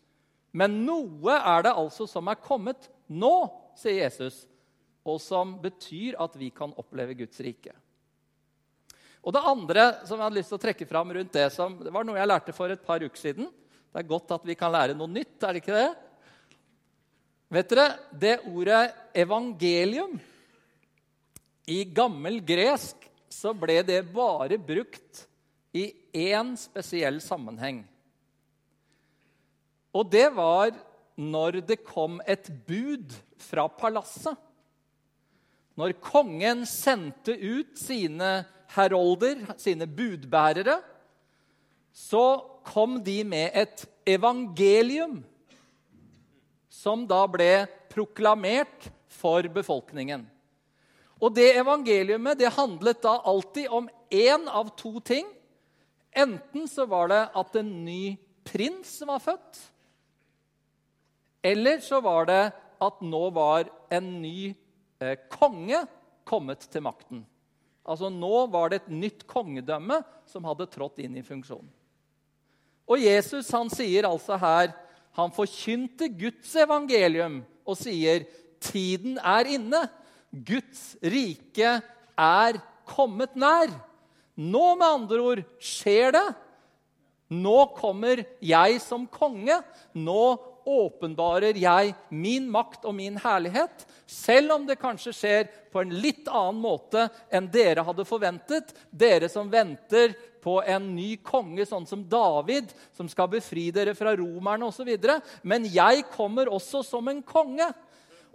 Men 0.57 0.81
noe 0.85 1.37
er 1.37 1.65
det 1.65 1.73
altså 1.73 2.07
som 2.09 2.29
er 2.29 2.39
kommet 2.41 2.89
nå, 3.07 3.47
sier 3.77 4.03
Jesus, 4.03 4.45
og 5.07 5.19
som 5.23 5.55
betyr 5.63 6.17
at 6.21 6.35
vi 6.37 6.49
kan 6.53 6.73
oppleve 6.77 7.15
Guds 7.17 7.39
rike. 7.43 7.73
Og 9.27 9.33
Det 9.35 9.43
andre 9.43 9.83
som 10.07 10.15
jeg 10.15 10.23
hadde 10.23 10.39
lyst 10.39 10.53
til 10.53 10.55
å 10.55 10.63
trekke 10.63 10.85
fram 10.87 11.09
rundt 11.17 11.33
det, 11.35 11.49
som, 11.51 11.73
det 11.83 11.91
var 11.91 12.05
noe 12.07 12.15
jeg 12.15 12.29
lærte 12.31 12.53
for 12.55 12.71
et 12.71 12.83
par 12.85 13.03
uker 13.03 13.19
siden. 13.19 13.49
Det 13.91 13.99
er 13.99 14.07
godt 14.07 14.31
at 14.31 14.45
vi 14.47 14.55
kan 14.55 14.71
lære 14.71 14.95
noe 14.95 15.11
nytt, 15.11 15.35
er 15.43 15.51
det 15.51 15.63
ikke 15.65 15.75
det? 15.75 15.89
Vet 17.57 17.73
dere, 17.73 17.87
det 18.11 18.33
ordet 18.47 18.95
'evangelium' 19.11 20.15
I 21.67 21.83
gammel 21.83 22.39
gresk 22.39 23.03
så 23.27 23.51
ble 23.51 23.81
det 23.83 23.99
bare 24.15 24.55
brukt 24.57 25.25
i 25.75 25.91
én 26.15 26.55
spesiell 26.55 27.19
sammenheng. 27.19 27.83
Og 29.91 30.07
det 30.07 30.29
var 30.35 30.71
når 31.19 31.61
det 31.67 31.83
kom 31.83 32.21
et 32.23 32.47
bud 32.67 33.11
fra 33.43 33.67
palasset. 33.67 34.37
Når 35.75 35.99
kongen 35.99 36.63
sendte 36.65 37.35
ut 37.35 37.75
sine 37.77 38.45
herolder, 38.75 39.43
sine 39.59 39.87
budbærere, 39.87 40.79
så 41.93 42.39
kom 42.67 42.99
de 43.03 43.23
med 43.25 43.55
et 43.57 43.85
evangelium 44.07 45.21
som 46.69 47.05
da 47.09 47.23
ble 47.31 47.65
proklamert 47.89 48.89
for 49.09 49.47
befolkningen. 49.53 50.27
Og 51.17 51.33
det 51.33 51.55
evangeliumet 51.57 52.37
det 52.37 52.53
handlet 52.53 53.01
da 53.01 53.17
alltid 53.25 53.71
om 53.73 53.89
én 54.13 54.45
av 54.47 54.69
to 54.77 54.99
ting. 55.01 55.25
Enten 56.13 56.67
så 56.69 56.85
var 56.85 57.09
det 57.09 57.23
at 57.37 57.57
en 57.57 57.71
ny 57.85 58.17
prins 58.47 58.93
var 59.05 59.19
født, 59.19 59.57
eller 61.43 61.81
så 61.83 61.99
var 62.01 62.27
det 62.29 62.43
at 62.83 63.01
nå 63.03 63.23
var 63.35 63.67
en 63.93 64.07
ny 64.21 64.53
eh, 65.01 65.17
konge 65.31 65.81
kommet 66.27 66.65
til 66.71 66.83
makten. 66.85 67.25
Altså 67.87 68.11
Nå 68.11 68.45
var 68.51 68.71
det 68.71 68.81
et 68.81 68.91
nytt 68.91 69.23
kongedømme 69.29 70.01
som 70.27 70.45
hadde 70.47 70.67
trådt 70.69 70.99
inn 71.03 71.15
i 71.17 71.25
funksjon. 71.25 71.65
Og 72.87 73.03
Jesus 73.03 73.49
han 73.55 73.71
sier 73.71 74.07
altså 74.07 74.37
her 74.39 74.73
han 75.17 75.33
forkynte 75.33 76.11
Guds 76.13 76.51
evangelium 76.61 77.39
og 77.65 77.79
sier 77.79 78.27
tiden 78.61 79.17
er 79.17 79.49
inne. 79.57 79.79
Guds 80.29 80.93
rike 81.01 81.77
er 82.17 82.59
kommet 82.87 83.33
nær. 83.39 83.71
Nå, 84.37 84.75
med 84.77 84.85
andre 84.85 85.23
ord, 85.23 85.41
skjer 85.57 86.13
det. 86.13 86.27
Nå 87.33 87.57
kommer 87.75 88.21
jeg 88.45 88.77
som 88.83 89.07
konge. 89.09 89.57
Nå 89.97 90.37
åpenbarer 90.67 91.55
jeg 91.55 91.93
min 92.11 92.49
makt 92.51 92.85
og 92.85 92.95
min 92.97 93.15
herlighet. 93.23 93.85
Selv 94.05 94.57
om 94.57 94.65
det 94.67 94.79
kanskje 94.81 95.13
skjer 95.15 95.47
på 95.71 95.81
en 95.81 95.93
litt 95.95 96.27
annen 96.27 96.59
måte 96.61 97.07
enn 97.31 97.47
dere 97.51 97.85
hadde 97.87 98.05
forventet. 98.07 98.73
Dere 98.91 99.31
som 99.31 99.49
venter 99.51 100.13
på 100.43 100.59
en 100.67 100.91
ny 100.95 101.15
konge, 101.23 101.65
sånn 101.67 101.87
som 101.87 102.03
David, 102.07 102.69
som 102.95 103.07
skal 103.11 103.31
befri 103.31 103.69
dere 103.75 103.95
fra 103.97 104.13
romerne 104.19 104.67
osv. 104.67 104.91
Men 105.47 105.67
jeg 105.71 106.05
kommer 106.13 106.51
også 106.51 106.83
som 106.87 107.07
en 107.11 107.23
konge. 107.23 107.67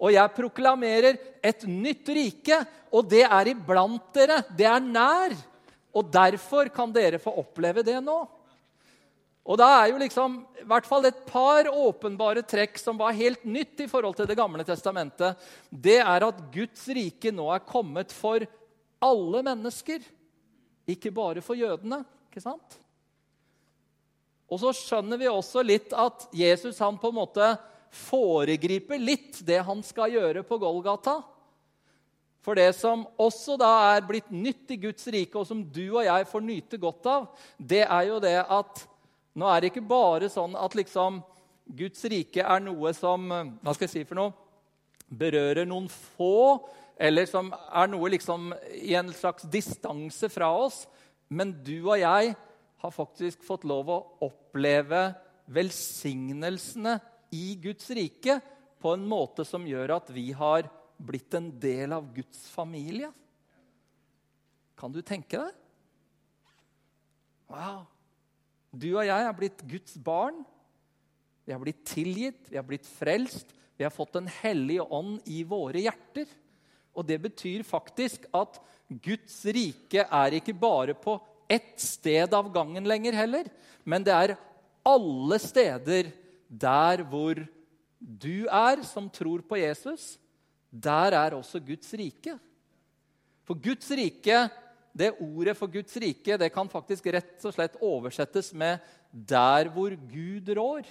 Og 0.03 0.13
jeg 0.17 0.35
proklamerer 0.35 1.21
et 1.45 1.65
nytt 1.69 2.09
rike, 2.11 2.59
og 2.91 3.07
det 3.13 3.23
er 3.29 3.53
iblant 3.53 4.09
dere. 4.17 4.41
Det 4.51 4.67
er 4.67 4.81
nær. 4.83 5.37
Og 5.93 6.09
derfor 6.09 6.73
kan 6.73 6.93
dere 6.93 7.21
få 7.21 7.35
oppleve 7.45 7.85
det 7.85 8.01
nå. 8.03 8.23
Og 9.43 9.59
da 9.59 9.69
er 9.81 9.91
jo 9.91 9.99
liksom 9.99 10.37
i 10.63 10.67
hvert 10.71 10.87
fall 10.87 11.09
et 11.09 11.25
par 11.27 11.67
åpenbare 11.67 12.45
trekk 12.47 12.79
som 12.79 12.99
var 13.01 13.17
helt 13.19 13.43
nytt 13.43 13.81
i 13.83 13.89
forhold 13.91 14.15
til 14.21 14.29
Det 14.31 14.39
gamle 14.39 14.63
testamentet. 14.67 15.39
Det 15.71 15.99
er 15.99 16.29
at 16.29 16.45
Guds 16.55 16.85
rike 16.95 17.33
nå 17.35 17.49
er 17.51 17.67
kommet 17.67 18.15
for 18.15 18.45
alle 19.03 19.43
mennesker. 19.43 20.05
Ikke 20.87 21.11
bare 21.11 21.43
for 21.43 21.59
jødene. 21.59 22.05
ikke 22.31 22.45
sant? 22.45 22.79
Og 24.53 24.61
så 24.61 24.71
skjønner 24.77 25.19
vi 25.19 25.31
også 25.31 25.65
litt 25.65 25.95
at 25.97 26.29
Jesus 26.37 26.79
han 26.79 26.99
på 27.01 27.11
en 27.11 27.19
måte 27.19 27.51
foregriper 27.93 29.01
litt 29.01 29.41
det 29.47 29.59
han 29.67 29.83
skal 29.85 30.13
gjøre 30.13 30.45
på 30.47 30.59
Golgata. 30.61 31.19
For 32.43 32.59
det 32.59 32.73
som 32.75 33.05
også 33.23 33.57
da 33.61 33.71
er 33.95 34.07
blitt 34.07 34.31
nytt 34.35 34.71
i 34.75 34.79
Guds 34.83 35.07
rike, 35.15 35.39
og 35.39 35.47
som 35.47 35.63
du 35.63 35.85
og 35.93 36.03
jeg 36.05 36.27
får 36.31 36.47
nyte 36.47 36.81
godt 36.83 37.07
av, 37.11 37.29
det 37.57 37.85
er 37.85 38.09
jo 38.09 38.19
det 38.23 38.39
at 38.43 38.83
nå 39.39 39.49
er 39.49 39.61
det 39.61 39.73
ikke 39.73 39.85
bare 39.89 40.29
sånn 40.33 40.57
at 40.61 40.75
liksom 40.77 41.23
Guds 41.73 42.05
rike 42.11 42.45
er 42.45 42.63
noe 42.65 42.93
som 42.97 43.29
hva 43.31 43.75
skal 43.75 43.87
jeg 43.87 43.95
si 43.95 44.05
for 44.09 44.19
noe, 44.19 44.35
berører 45.13 45.69
noen 45.69 45.89
få, 45.93 46.61
eller 47.01 47.29
som 47.29 47.51
er 47.53 47.91
noe 47.93 48.11
liksom 48.13 48.53
i 48.81 48.95
en 48.99 49.13
slags 49.15 49.47
distanse 49.53 50.29
fra 50.33 50.51
oss. 50.65 50.85
Men 51.33 51.55
du 51.65 51.79
og 51.81 51.99
jeg 52.01 52.35
har 52.83 52.95
faktisk 52.95 53.45
fått 53.47 53.65
lov 53.69 53.91
å 53.93 54.01
oppleve 54.27 55.05
velsignelsene 55.53 56.99
i 57.33 57.55
Guds 57.63 57.89
rike 57.97 58.39
på 58.83 58.95
en 58.97 59.05
måte 59.09 59.47
som 59.47 59.67
gjør 59.67 59.97
at 59.97 60.11
vi 60.13 60.31
har 60.37 60.69
blitt 61.03 61.35
en 61.39 61.51
del 61.63 61.95
av 61.95 62.09
Guds 62.15 62.45
familie. 62.53 63.11
Kan 64.79 64.95
du 64.95 65.01
tenke 65.07 65.39
deg? 65.39 65.59
Wow! 67.53 67.92
Du 68.73 68.89
og 68.95 69.05
jeg 69.05 69.27
er 69.29 69.37
blitt 69.37 69.61
Guds 69.69 69.99
barn. 70.01 70.39
Vi 71.45 71.53
har 71.53 71.61
blitt 71.61 71.83
tilgitt, 71.89 72.47
vi 72.49 72.57
har 72.57 72.65
blitt 72.65 72.89
frelst. 72.89 73.53
Vi 73.77 73.85
har 73.85 73.93
fått 73.93 74.15
Den 74.17 74.29
hellige 74.31 74.85
ånd 74.89 75.21
i 75.29 75.43
våre 75.45 75.83
hjerter. 75.83 76.29
Og 76.97 77.07
det 77.09 77.19
betyr 77.25 77.65
faktisk 77.67 78.25
at 78.37 78.61
Guds 78.89 79.41
rike 79.49 80.05
er 80.05 80.37
ikke 80.37 80.55
bare 80.57 80.95
på 80.95 81.17
ett 81.53 81.81
sted 81.81 82.33
av 82.33 82.49
gangen 82.53 82.85
lenger 82.89 83.17
heller, 83.17 83.49
men 83.85 84.05
det 84.05 84.13
er 84.13 84.35
alle 84.89 85.39
steder 85.41 86.09
der 86.49 87.03
hvor 87.09 87.41
du 88.01 88.47
er 88.49 88.83
som 88.89 89.09
tror 89.13 89.45
på 89.45 89.59
Jesus. 89.61 90.17
Der 90.73 91.13
er 91.17 91.37
også 91.37 91.61
Guds 91.61 91.93
rike. 91.99 92.39
For 93.45 93.59
Guds 93.59 93.91
rike, 93.91 94.47
det 94.93 95.15
ordet 95.25 95.57
for 95.57 95.71
Guds 95.73 95.95
rike 95.97 96.37
det 96.39 96.51
kan 96.53 96.69
faktisk 96.69 97.07
rett 97.15 97.47
og 97.49 97.55
slett 97.55 97.79
oversettes 97.81 98.53
med 98.53 98.81
'der 99.13 99.69
hvor 99.73 99.91
Gud 99.91 100.49
rår'. 100.49 100.89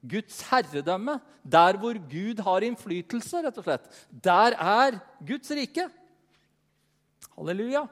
Guds 0.00 0.40
herredømme, 0.48 1.20
der 1.44 1.76
hvor 1.76 1.92
Gud 1.92 2.40
har 2.40 2.64
innflytelse, 2.64 3.42
rett 3.44 3.58
og 3.58 3.64
slett. 3.64 4.06
Der 4.24 4.56
er 4.56 4.98
Guds 5.20 5.50
rike. 5.50 5.90
Halleluja. 7.36 7.86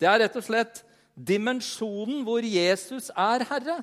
Det 0.00 0.08
er 0.08 0.18
rett 0.24 0.36
og 0.36 0.42
slett 0.42 0.82
dimensjonen 1.16 2.24
hvor 2.26 2.42
Jesus 2.42 3.08
er 3.14 3.44
herre. 3.48 3.78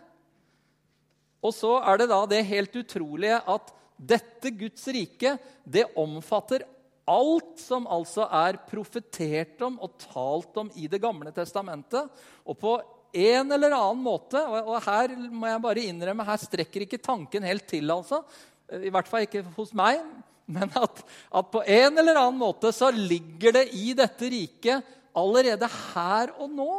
Og 1.44 1.56
så 1.56 1.78
er 1.80 1.98
det 1.98 2.10
da 2.12 2.20
det 2.30 2.46
helt 2.46 2.76
utrolige 2.76 3.40
at 3.40 3.74
dette 3.98 4.52
Guds 4.52 4.86
rike 4.88 5.38
det 5.64 5.86
omfatter 6.00 6.64
alt 7.10 7.60
som 7.60 7.88
altså 7.92 8.28
er 8.32 8.62
profetert 8.70 9.62
om 9.66 9.76
og 9.84 9.98
talt 10.02 10.60
om 10.62 10.70
i 10.80 10.88
Det 10.88 11.02
gamle 11.04 11.34
testamentet. 11.36 12.10
Og 12.48 12.58
på 12.60 12.78
en 13.14 13.52
eller 13.54 13.76
annen 13.78 14.02
måte 14.02 14.40
Og 14.42 14.80
her 14.88 15.12
må 15.30 15.46
jeg 15.46 15.62
bare 15.62 15.86
innrømme, 15.86 16.26
her 16.26 16.42
strekker 16.42 16.86
ikke 16.86 17.02
tanken 17.04 17.44
helt 17.44 17.68
til. 17.70 17.92
altså. 17.92 18.24
I 18.72 18.90
hvert 18.90 19.10
fall 19.10 19.28
ikke 19.28 19.44
hos 19.58 19.74
meg. 19.76 20.02
Men 20.46 20.72
at, 20.76 21.04
at 21.32 21.52
på 21.52 21.62
en 21.62 22.00
eller 22.00 22.20
annen 22.20 22.40
måte 22.40 22.72
så 22.76 22.90
ligger 22.92 23.56
det 23.60 23.68
i 23.78 23.94
dette 23.96 24.32
riket 24.32 24.90
allerede 25.16 25.70
her 25.94 26.34
og 26.42 26.50
nå. 26.52 26.74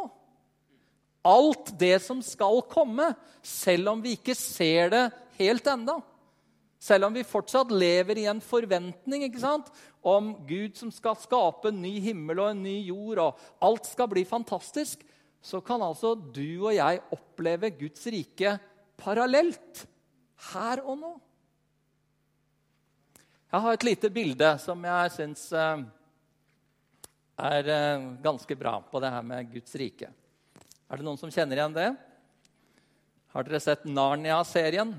Alt 1.24 1.72
det 1.80 2.02
som 2.04 2.18
skal 2.20 2.60
komme, 2.68 3.14
selv 3.40 3.94
om 3.94 4.02
vi 4.04 4.16
ikke 4.18 4.34
ser 4.36 4.90
det 4.92 5.04
helt 5.38 5.70
enda. 5.70 6.00
Selv 6.84 7.06
om 7.06 7.14
vi 7.16 7.24
fortsatt 7.24 7.70
lever 7.72 8.18
i 8.20 8.26
en 8.28 8.42
forventning 8.44 9.24
om 10.04 10.34
Gud 10.44 10.76
som 10.76 10.90
skal 10.92 11.16
skape 11.16 11.70
en 11.70 11.80
ny 11.80 11.94
himmel 12.04 12.42
og 12.42 12.50
en 12.50 12.62
ny 12.66 12.76
jord, 12.90 13.22
og 13.22 13.38
alt 13.64 13.88
skal 13.88 14.10
bli 14.12 14.24
fantastisk, 14.28 15.00
så 15.40 15.62
kan 15.64 15.80
altså 15.80 16.12
du 16.14 16.66
og 16.66 16.74
jeg 16.76 17.00
oppleve 17.14 17.70
Guds 17.78 18.04
rike 18.12 18.58
parallelt 19.00 19.86
her 20.52 20.82
og 20.84 20.98
nå. 21.00 21.14
Jeg 23.54 23.64
har 23.64 23.78
et 23.78 23.88
lite 23.88 24.12
bilde 24.12 24.52
som 24.60 24.84
jeg 24.84 25.14
syns 25.14 25.46
eh, 25.56 25.84
er 27.48 27.72
eh, 27.78 28.06
ganske 28.24 28.58
bra 28.60 28.76
på 28.90 29.00
det 29.00 29.12
her 29.14 29.24
med 29.24 29.52
Guds 29.52 29.76
rike. 29.80 30.10
Er 30.90 31.00
det 31.00 31.06
noen 31.06 31.20
som 31.20 31.32
kjenner 31.32 31.62
igjen 31.62 31.76
det? 31.76 31.90
Har 33.32 33.46
dere 33.46 33.62
sett 33.62 33.88
Narnia-serien? 33.88 34.96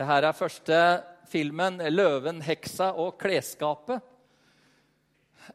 Det 0.00 0.06
her 0.08 0.24
er 0.24 0.32
første 0.32 1.04
filmen 1.28 1.76
'Løven, 1.92 2.40
heksa 2.40 2.96
og 2.96 3.20
klesskapet'. 3.20 4.00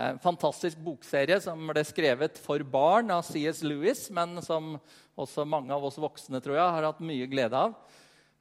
eh, 0.00 0.16
Fantastisk 0.24 0.80
bokserie 0.80 1.36
som 1.44 1.60
ble 1.68 1.84
skrevet 1.84 2.40
for 2.40 2.64
barn 2.64 3.12
av 3.12 3.20
C.S. 3.28 3.60
Lewis, 3.68 4.08
men 4.08 4.40
som 4.40 4.80
også 5.20 5.44
mange 5.44 5.76
av 5.76 5.84
oss 5.90 6.00
voksne 6.00 6.40
tror 6.40 6.56
jeg, 6.56 6.72
har 6.78 6.88
hatt 6.88 7.04
mye 7.04 7.28
glede 7.28 7.52
av. 7.66 7.76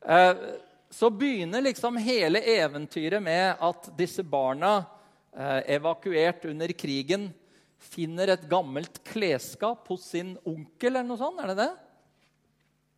Eh, 0.07 0.55
så 0.87 1.11
begynner 1.11 1.67
liksom 1.67 1.99
hele 1.99 2.39
eventyret 2.55 3.19
med 3.27 3.59
at 3.59 3.91
disse 3.99 4.23
barna, 4.23 4.87
eh, 5.35 5.75
evakuert 5.75 6.47
under 6.47 6.71
krigen, 6.71 7.35
finner 7.79 8.33
et 8.33 8.47
gammelt 8.51 8.99
klesskap 9.07 9.87
hos 9.89 10.09
sin 10.11 10.35
onkel 10.47 10.91
eller 10.91 11.07
noe 11.07 11.19
sånt. 11.19 11.39
Er 11.41 11.51
det 11.51 11.61
det? 11.61 11.69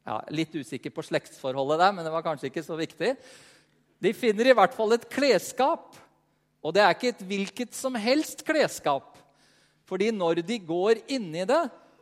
Ja, 0.07 0.17
litt 0.33 0.55
usikker 0.57 0.93
på 0.93 1.05
slektsforholdet 1.05 1.81
der, 1.83 1.93
men 1.93 2.07
det 2.07 2.13
var 2.13 2.25
kanskje 2.25 2.49
ikke 2.49 2.65
så 2.65 2.77
viktig. 2.79 3.13
De 4.01 4.13
finner 4.17 4.49
i 4.49 4.55
hvert 4.57 4.73
fall 4.73 4.95
et 4.97 5.05
klesskap. 5.13 5.93
Og 6.61 6.73
det 6.73 6.81
er 6.81 6.95
ikke 6.95 7.11
et 7.13 7.23
hvilket 7.25 7.77
som 7.77 7.95
helst 7.97 8.41
klesskap. 8.45 9.15
Fordi 9.89 10.09
når 10.13 10.41
de 10.45 10.57
går 10.65 11.01
inni 11.11 11.45
det, 11.49 11.61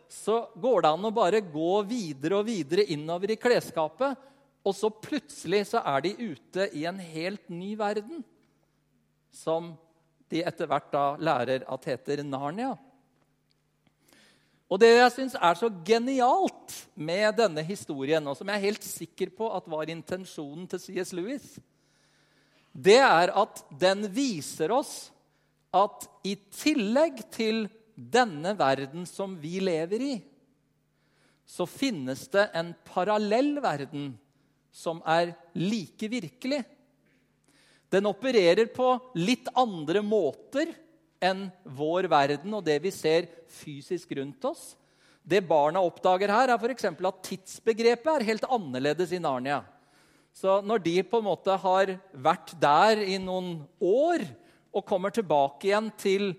så 0.10 0.42
går 0.58 0.84
det 0.84 0.92
an 0.96 1.06
å 1.06 1.14
bare 1.14 1.44
gå 1.44 1.74
videre 1.88 2.40
og 2.40 2.48
videre 2.48 2.88
innover 2.92 3.36
i 3.36 3.40
klesskapet. 3.40 4.18
Og 4.66 4.76
så 4.76 4.90
plutselig 4.92 5.66
så 5.72 5.84
er 5.88 6.04
de 6.08 6.32
ute 6.32 6.68
i 6.76 6.86
en 6.90 7.00
helt 7.00 7.46
ny 7.52 7.76
verden. 7.80 8.24
Som 9.32 9.74
de 10.30 10.44
etter 10.46 10.70
hvert 10.70 10.92
da 10.94 11.04
lærer 11.18 11.66
at 11.68 11.90
heter 11.90 12.24
Narnia. 12.24 12.76
Og 14.70 14.78
Det 14.78 14.90
jeg 14.94 15.12
syns 15.16 15.34
er 15.34 15.58
så 15.58 15.70
genialt 15.86 16.76
med 16.94 17.34
denne 17.40 17.64
historien, 17.66 18.26
og 18.30 18.38
som 18.38 18.50
jeg 18.50 18.60
er 18.60 18.68
helt 18.68 18.86
sikker 18.86 19.32
på 19.34 19.50
at 19.56 19.70
var 19.70 19.90
intensjonen 19.90 20.68
til 20.70 20.84
C.S. 20.84 21.14
Lewis, 21.18 21.58
det 22.70 23.00
er 23.02 23.34
at 23.34 23.64
den 23.82 24.06
viser 24.14 24.70
oss 24.72 25.10
at 25.74 26.06
i 26.26 26.36
tillegg 26.54 27.24
til 27.34 27.66
denne 27.98 28.54
verden 28.58 29.10
som 29.10 29.34
vi 29.42 29.58
lever 29.64 30.06
i, 30.06 30.16
så 31.50 31.66
finnes 31.66 32.28
det 32.30 32.46
en 32.54 32.76
parallell 32.86 33.56
verden 33.64 34.12
som 34.70 35.02
er 35.02 35.34
like 35.58 36.10
virkelig. 36.12 36.62
Den 37.90 38.10
opererer 38.10 38.70
på 38.74 38.94
litt 39.18 39.50
andre 39.58 40.04
måter 40.06 40.72
enn 41.20 41.48
vår 41.64 42.08
verden 42.12 42.54
og 42.56 42.64
det 42.66 42.78
vi 42.84 42.92
ser 42.94 43.28
fysisk 43.50 44.14
rundt 44.18 44.46
oss. 44.48 44.76
Det 45.26 45.42
barna 45.46 45.82
oppdager 45.84 46.32
her, 46.32 46.50
er 46.50 46.58
f.eks. 46.58 46.86
at 46.86 47.24
tidsbegrepet 47.26 48.12
er 48.14 48.28
helt 48.30 48.48
annerledes 48.50 49.12
i 49.14 49.22
Narnia. 49.22 49.62
Så 50.34 50.60
når 50.64 50.84
de 50.86 50.96
på 51.04 51.20
en 51.20 51.28
måte 51.28 51.56
har 51.60 51.96
vært 52.14 52.54
der 52.62 53.02
i 53.04 53.18
noen 53.22 53.58
år 53.82 54.24
og 54.70 54.86
kommer 54.88 55.14
tilbake 55.14 55.68
igjen 55.68 55.90
til 56.00 56.32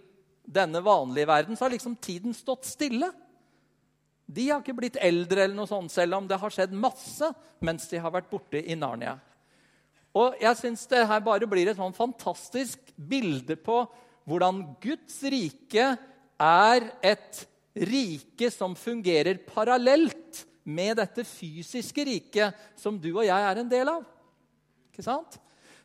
denne 0.47 0.81
vanlige 0.83 1.29
verden, 1.29 1.59
så 1.59 1.67
har 1.67 1.75
liksom 1.75 1.99
tiden 2.01 2.35
stått 2.35 2.67
stille. 2.67 3.11
De 4.31 4.47
har 4.49 4.63
ikke 4.63 4.79
blitt 4.79 4.99
eldre, 5.03 5.45
eller 5.45 5.59
noe 5.59 5.71
sånt, 5.71 5.93
selv 5.93 6.17
om 6.19 6.29
det 6.31 6.39
har 6.39 6.55
skjedd 6.55 6.75
masse 6.75 7.31
mens 7.61 7.89
de 7.91 7.99
har 8.01 8.15
vært 8.15 8.31
borte 8.31 8.63
i 8.63 8.79
Narnia. 8.79 9.19
Og 10.17 10.39
jeg 10.43 10.59
syns 10.59 10.87
det 10.91 11.05
her 11.07 11.23
bare 11.23 11.49
blir 11.51 11.71
et 11.71 11.79
sånn 11.79 11.95
fantastisk 11.95 12.81
bilde 12.97 13.55
på 13.61 13.85
hvordan 14.29 14.63
Guds 14.83 15.21
rike 15.31 15.93
er 16.41 16.87
et 17.03 17.45
rike 17.77 18.51
som 18.51 18.75
fungerer 18.79 19.39
parallelt 19.47 20.45
med 20.67 20.99
dette 21.01 21.25
fysiske 21.27 22.05
riket 22.07 22.59
som 22.79 22.99
du 23.01 23.13
og 23.13 23.25
jeg 23.27 23.47
er 23.51 23.61
en 23.63 23.71
del 23.71 23.93
av. 23.93 24.03
Ikke 24.91 25.07
sant? 25.07 25.39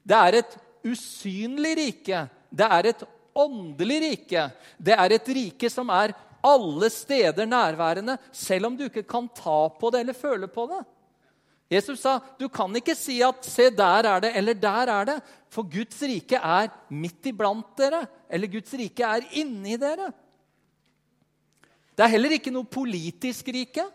Det 0.05 0.17
er 0.17 0.39
et 0.41 0.57
usynlig 0.85 1.75
rike. 1.79 2.25
Det 2.49 2.69
er 2.77 2.91
et 2.91 3.05
åndelig 3.35 3.99
rike. 4.03 4.47
Det 4.77 4.95
er 4.95 5.15
et 5.15 5.31
rike 5.37 5.69
som 5.71 5.89
er 5.93 6.15
alle 6.45 6.89
steder 6.93 7.47
nærværende, 7.49 8.17
selv 8.31 8.69
om 8.69 8.75
du 8.77 8.85
ikke 8.85 9.05
kan 9.07 9.27
ta 9.33 9.65
på 9.79 9.89
det 9.93 10.03
eller 10.03 10.17
føle 10.17 10.49
på 10.51 10.67
det. 10.69 10.81
Jesus 11.71 12.03
sa 12.03 12.19
du 12.37 12.45
kan 12.49 12.69
ikke 12.77 12.95
si 12.95 13.21
at 13.25 13.43
'se, 13.43 13.69
der 13.69 14.05
er 14.05 14.19
det', 14.21 14.35
eller 14.35 14.53
'der 14.53 14.89
er 14.89 15.05
det', 15.05 15.21
for 15.49 15.63
Guds 15.63 16.01
rike 16.01 16.35
er 16.35 16.69
midt 16.89 17.25
iblant 17.25 17.77
dere. 17.77 18.07
Eller 18.29 18.47
Guds 18.47 18.73
rike 18.73 19.03
er 19.03 19.21
inni 19.33 19.77
dere. 19.77 20.13
Det 21.95 22.03
er 22.03 22.11
heller 22.11 22.35
ikke 22.35 22.51
noe 22.51 22.67
politisk 22.67 23.47
rike. 23.47 23.85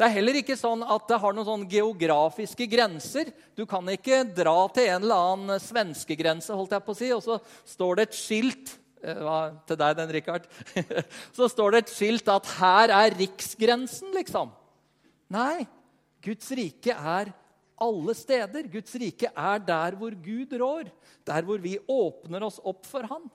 Det 0.00 0.06
er 0.06 0.14
heller 0.14 0.38
ikke 0.40 0.56
sånn 0.56 0.80
at 0.80 1.08
det 1.10 1.18
har 1.20 1.34
noen 1.36 1.44
sånn 1.44 1.64
geografiske 1.68 2.64
grenser. 2.72 3.28
Du 3.52 3.66
kan 3.68 3.84
ikke 3.92 4.22
dra 4.36 4.68
til 4.72 4.88
en 4.88 5.02
eller 5.02 5.26
annen 5.32 5.60
svenskegrense, 5.60 6.54
holdt 6.56 6.72
jeg 6.72 6.84
på 6.86 6.94
å 6.94 6.96
si, 6.96 7.10
og 7.12 7.20
så 7.20 7.36
står 7.68 7.98
det 7.98 8.06
et 8.06 8.16
skilt 8.16 8.72
eh, 9.04 9.20
til 9.68 9.76
deg, 9.76 9.98
den, 9.98 10.14
Richard. 10.16 10.46
Så 11.36 11.50
står 11.52 11.76
det 11.76 11.82
et 11.82 11.92
skilt 11.92 12.32
at 12.32 12.48
'her 12.48 12.94
er 12.96 13.18
riksgrensen', 13.20 14.16
liksom. 14.16 14.48
Nei, 15.30 15.66
Guds 16.24 16.50
rike 16.58 16.94
er 16.94 17.30
alle 17.80 18.14
steder. 18.18 18.66
Guds 18.70 18.94
rike 19.00 19.30
er 19.30 19.62
der 19.64 19.96
hvor 19.98 20.14
Gud 20.24 20.52
rår, 20.60 20.90
der 21.26 21.46
hvor 21.46 21.62
vi 21.62 21.78
åpner 21.88 22.44
oss 22.48 22.58
opp 22.62 22.84
for 22.88 23.06
Han. 23.08 23.30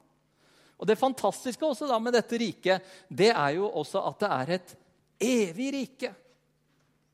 Og 0.75 0.87
Det 0.87 0.99
fantastiske 0.99 1.63
også 1.65 1.87
da 1.87 1.97
med 2.03 2.17
dette 2.17 2.37
riket, 2.37 2.83
det 3.07 3.31
er 3.31 3.55
jo 3.55 3.69
også 3.71 4.01
at 4.09 4.19
det 4.19 4.31
er 4.35 4.53
et 4.57 4.75
evig 5.23 5.71
rike. 5.77 6.11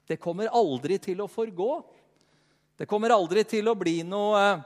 Det 0.10 0.18
kommer 0.20 0.50
aldri 0.50 0.98
til 1.00 1.22
å 1.22 1.30
forgå. 1.30 1.72
Det 2.82 2.88
kommer 2.90 3.14
aldri 3.14 3.46
til 3.46 3.70
å 3.70 3.78
bli 3.78 4.02
noe, 4.04 4.42
eh, 4.42 4.64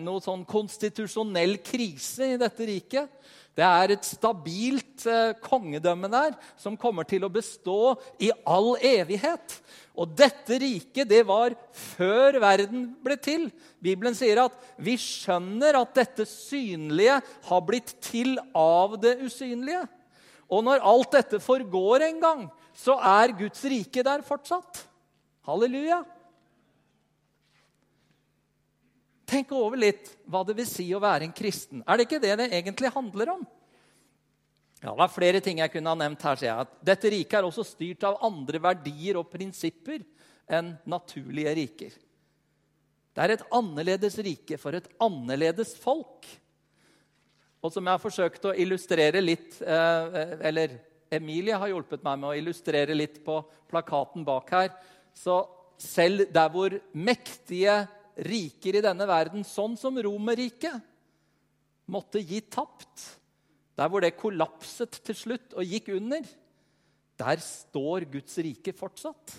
noe 0.00 0.22
sånn 0.24 0.46
konstitusjonell 0.48 1.58
krise 1.62 2.32
i 2.34 2.38
dette 2.40 2.66
riket. 2.66 3.10
Det 3.58 3.66
er 3.66 3.90
et 3.90 4.06
stabilt 4.06 5.02
eh, 5.10 5.32
kongedømme 5.42 6.06
der 6.12 6.36
som 6.60 6.76
kommer 6.78 7.06
til 7.08 7.24
å 7.26 7.32
bestå 7.32 7.96
i 8.22 8.30
all 8.46 8.76
evighet. 8.78 9.56
Og 9.98 10.12
dette 10.14 10.60
riket 10.62 11.10
det 11.10 11.24
var 11.26 11.56
før 11.74 12.38
verden 12.44 12.84
ble 13.02 13.16
til. 13.18 13.48
Bibelen 13.82 14.14
sier 14.14 14.44
at 14.44 14.54
vi 14.78 14.94
skjønner 15.02 15.80
at 15.80 15.90
dette 15.96 16.28
synlige 16.30 17.18
har 17.48 17.64
blitt 17.66 17.96
til 18.04 18.36
av 18.54 18.94
det 19.02 19.16
usynlige. 19.24 19.82
Og 20.46 20.62
når 20.64 20.86
alt 20.86 21.18
dette 21.18 21.42
forgår 21.42 22.06
en 22.06 22.22
gang, 22.22 22.46
så 22.78 22.94
er 23.02 23.34
Guds 23.42 23.66
rike 23.66 24.06
der 24.06 24.22
fortsatt. 24.22 24.84
Halleluja. 25.48 26.04
Tenk 29.28 29.52
over 29.52 29.76
litt 29.76 30.08
hva 30.24 30.40
det 30.46 30.56
vil 30.56 30.68
si 30.68 30.86
å 30.96 31.02
være 31.02 31.26
en 31.26 31.36
kristen. 31.36 31.82
Er 31.84 31.98
det 31.98 32.08
ikke 32.08 32.22
det 32.22 32.34
det 32.40 32.48
egentlig 32.48 32.92
handler 32.94 33.34
om? 33.36 33.46
Ja, 34.80 34.94
Det 34.94 35.04
er 35.04 35.12
flere 35.12 35.40
ting 35.44 35.58
jeg 35.58 35.72
kunne 35.72 35.90
ha 35.90 35.98
nevnt 35.98 36.22
her. 36.22 36.36
sier 36.36 36.48
jeg. 36.48 36.60
At 36.64 36.84
dette 36.86 37.10
riket 37.10 37.38
er 37.38 37.44
også 37.44 37.66
styrt 37.66 38.04
av 38.04 38.20
andre 38.24 38.58
verdier 38.62 39.18
og 39.18 39.30
prinsipper 39.30 40.04
enn 40.48 40.78
naturlige 40.86 41.54
riker. 41.58 41.92
Det 43.12 43.24
er 43.24 43.34
et 43.34 43.46
annerledes 43.52 44.16
rike 44.22 44.56
for 44.56 44.78
et 44.78 44.88
annerledes 45.02 45.74
folk. 45.76 46.24
Og 47.60 47.72
som 47.74 47.84
jeg 47.84 47.90
har 47.90 48.00
forsøkt 48.00 48.44
å 48.46 48.54
illustrere 48.54 49.20
litt 49.20 49.60
eh, 49.60 50.36
Eller 50.46 50.78
Emilie 51.10 51.56
har 51.58 51.72
hjulpet 51.72 52.04
meg 52.06 52.20
med 52.20 52.30
å 52.30 52.36
illustrere 52.38 52.94
litt 52.94 53.18
på 53.24 53.40
plakaten 53.68 54.24
bak 54.24 54.50
her. 54.54 54.70
Så 55.12 55.42
selv 55.78 56.30
der 56.32 56.48
hvor 56.52 56.74
mektige 56.94 57.88
riker 58.26 58.78
i 58.78 58.84
denne 58.84 59.06
verden, 59.08 59.44
sånn 59.46 59.76
som 59.78 59.98
Romerriket, 60.02 60.82
måtte 61.88 62.20
gi 62.20 62.40
tapt. 62.50 63.04
Der 63.78 63.90
hvor 63.90 64.02
det 64.02 64.16
kollapset 64.18 64.98
til 65.06 65.16
slutt 65.16 65.54
og 65.54 65.66
gikk 65.66 65.92
under, 65.94 66.24
der 67.18 67.42
står 67.42 68.08
Guds 68.10 68.38
rike 68.42 68.74
fortsatt. 68.76 69.36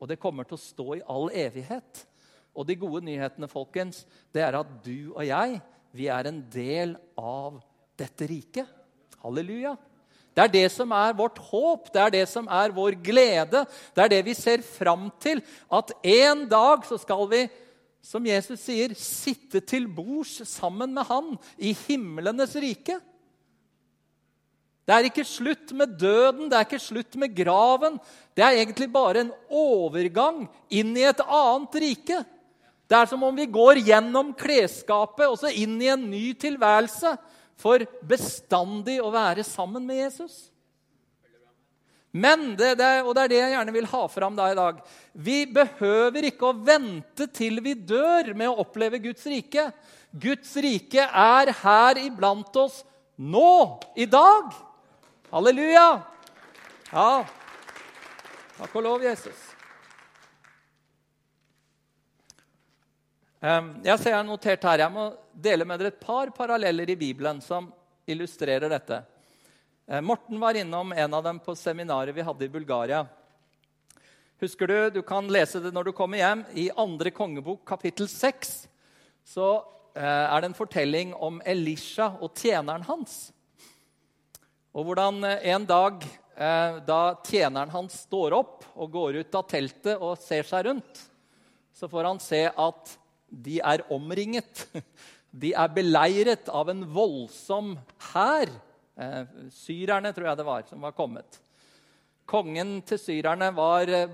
Og 0.00 0.08
det 0.08 0.20
kommer 0.20 0.48
til 0.48 0.56
å 0.56 0.62
stå 0.62 0.86
i 0.96 1.04
all 1.12 1.28
evighet. 1.36 2.06
Og 2.56 2.66
de 2.66 2.76
gode 2.80 3.04
nyhetene 3.06 3.48
folkens, 3.50 4.02
det 4.32 4.42
er 4.44 4.56
at 4.58 4.72
du 4.84 5.12
og 5.12 5.22
jeg 5.28 5.60
vi 5.96 6.06
er 6.10 6.28
en 6.30 6.40
del 6.52 6.94
av 7.18 7.58
dette 7.98 8.28
riket. 8.30 8.68
Halleluja. 9.20 9.74
Det 10.30 10.44
er 10.44 10.52
det 10.54 10.68
som 10.72 10.92
er 10.94 11.16
vårt 11.18 11.40
håp, 11.50 11.88
det 11.92 12.00
er 12.00 12.12
det 12.14 12.26
som 12.30 12.46
er 12.46 12.72
vår 12.72 12.94
glede. 13.02 13.64
Det 13.94 14.04
er 14.04 14.12
det 14.12 14.20
vi 14.28 14.36
ser 14.38 14.62
fram 14.64 15.08
til. 15.20 15.42
At 15.66 15.90
en 16.06 16.46
dag 16.48 16.86
så 16.86 17.00
skal 17.02 17.26
vi, 17.32 17.42
som 18.02 18.24
Jesus 18.26 18.62
sier, 18.64 18.94
sitte 18.96 19.60
til 19.60 19.86
bords 19.92 20.40
sammen 20.48 20.92
med 20.96 21.06
Han 21.10 21.34
i 21.60 21.74
himlenes 21.86 22.56
rike. 22.60 22.96
Det 24.88 24.96
er 24.96 25.06
ikke 25.06 25.26
slutt 25.28 25.70
med 25.76 25.92
døden, 26.00 26.48
det 26.50 26.56
er 26.56 26.66
ikke 26.66 26.82
slutt 26.82 27.14
med 27.20 27.34
graven. 27.36 28.00
Det 28.34 28.42
er 28.42 28.58
egentlig 28.58 28.88
bare 28.90 29.22
en 29.22 29.32
overgang 29.46 30.46
inn 30.72 30.96
i 30.98 31.04
et 31.06 31.20
annet 31.22 31.76
rike. 31.84 32.22
Det 32.90 32.98
er 32.98 33.06
som 33.06 33.22
om 33.22 33.36
vi 33.36 33.46
går 33.46 33.84
gjennom 33.86 34.32
klesskapet 34.34 35.28
og 35.28 35.36
så 35.38 35.52
inn 35.54 35.76
i 35.78 35.92
en 35.92 36.08
ny 36.10 36.32
tilværelse 36.34 37.14
for 37.60 37.84
bestandig 38.08 38.96
å 38.98 39.12
være 39.14 39.44
sammen 39.46 39.86
med 39.86 40.00
Jesus. 40.00 40.49
Men, 42.10 42.56
det, 42.58 42.74
det, 42.80 42.88
og 43.06 43.14
det 43.14 43.22
er 43.22 43.30
det 43.30 43.38
jeg 43.38 43.52
gjerne 43.54 43.74
vil 43.74 43.86
ha 43.92 44.00
fram 44.10 44.34
da 44.34 44.48
i 44.50 44.56
dag 44.58 44.80
Vi 45.14 45.44
behøver 45.46 46.26
ikke 46.26 46.48
å 46.48 46.56
vente 46.58 47.28
til 47.30 47.60
vi 47.62 47.76
dør 47.78 48.32
med 48.34 48.50
å 48.50 48.64
oppleve 48.64 48.98
Guds 49.04 49.28
rike. 49.30 49.68
Guds 50.10 50.56
rike 50.58 51.06
er 51.06 51.52
her 51.60 52.00
iblant 52.02 52.56
oss 52.58 52.80
nå, 53.20 53.78
i 53.94 54.08
dag. 54.10 54.50
Halleluja! 55.30 55.86
Ja. 56.90 57.10
Takk 58.56 58.74
og 58.74 58.84
lov, 58.84 59.04
Jesus. 59.04 59.46
Jeg 63.40 63.96
ser 64.00 64.10
jeg 64.10 64.18
har 64.18 64.26
notert 64.26 64.64
her, 64.68 64.82
jeg 64.82 64.92
må 64.92 65.06
dele 65.32 65.64
med 65.64 65.80
dere 65.80 65.94
et 65.94 66.02
par 66.02 66.32
paralleller 66.36 66.90
i 66.92 66.98
Bibelen 66.98 67.38
som 67.44 67.70
illustrerer 68.10 68.68
dette. 68.72 68.98
Eh, 69.90 70.00
Morten 70.00 70.40
var 70.40 70.54
innom 70.54 70.92
en 70.92 71.14
av 71.14 71.22
dem 71.22 71.38
på 71.38 71.56
seminaret 71.56 72.14
vi 72.14 72.22
hadde 72.22 72.44
i 72.44 72.48
Bulgaria. 72.48 73.06
Husker 74.38 74.66
Du 74.66 74.90
du 74.90 75.02
kan 75.02 75.26
lese 75.26 75.58
det 75.58 75.72
når 75.74 75.84
du 75.84 75.92
kommer 75.92 76.18
hjem. 76.18 76.44
I 76.54 76.70
andre 76.78 77.10
kongebok, 77.10 77.64
kapittel 77.66 78.06
6, 78.06 78.68
så 79.26 79.48
eh, 79.96 80.04
er 80.04 80.40
det 80.40 80.52
en 80.52 80.54
fortelling 80.54 81.10
om 81.14 81.42
Elisha 81.42 82.06
og 82.20 82.38
tjeneren 82.38 82.86
hans. 82.86 83.32
Og 84.70 84.86
hvordan 84.86 85.24
eh, 85.26 85.50
en 85.50 85.66
dag 85.66 86.06
da 86.86 87.18
tjeneren 87.26 87.68
hans 87.68 87.98
står 88.06 88.32
opp 88.32 88.62
og 88.72 88.94
går 88.94 89.18
ut 89.20 89.34
av 89.36 89.42
teltet 89.50 89.98
og 89.98 90.14
ser 90.22 90.46
seg 90.48 90.70
rundt, 90.70 91.02
så 91.74 91.90
får 91.90 92.06
han 92.08 92.22
se 92.22 92.46
at 92.48 92.94
de 93.28 93.58
er 93.58 93.82
omringet. 93.92 94.62
De 95.30 95.52
er 95.52 95.74
beleiret 95.74 96.48
av 96.48 96.70
en 96.72 96.80
voldsom 96.94 97.74
hær. 98.14 98.48
Eh, 99.00 99.24
syrerne, 99.56 100.12
tror 100.12 100.28
jeg 100.28 100.36
det 100.36 100.44
var, 100.44 100.66
som 100.68 100.82
var 100.84 100.92
kommet. 100.92 101.38
Kongen 102.28 102.80
til 102.84 103.00
syrerne 103.00 103.48
var 103.56 103.88
eh, 103.88 104.12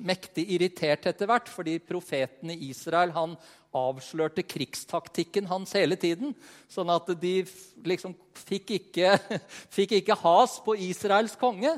mektig 0.00 0.48
irritert 0.56 1.06
etter 1.06 1.30
hvert, 1.30 1.50
fordi 1.50 1.76
profeten 1.78 2.50
i 2.50 2.58
Israel 2.72 3.14
han 3.14 3.36
avslørte 3.76 4.42
krigstaktikken 4.42 5.46
hans 5.46 5.76
hele 5.78 5.94
tiden. 6.00 6.34
Sånn 6.66 6.90
at 6.90 7.12
de 7.22 7.36
liksom 7.86 8.16
fikk 8.34 8.74
ikke, 8.80 9.14
fikk 9.76 9.94
ikke 10.00 10.18
has 10.24 10.58
på 10.64 10.74
Israels 10.88 11.36
konge. 11.38 11.76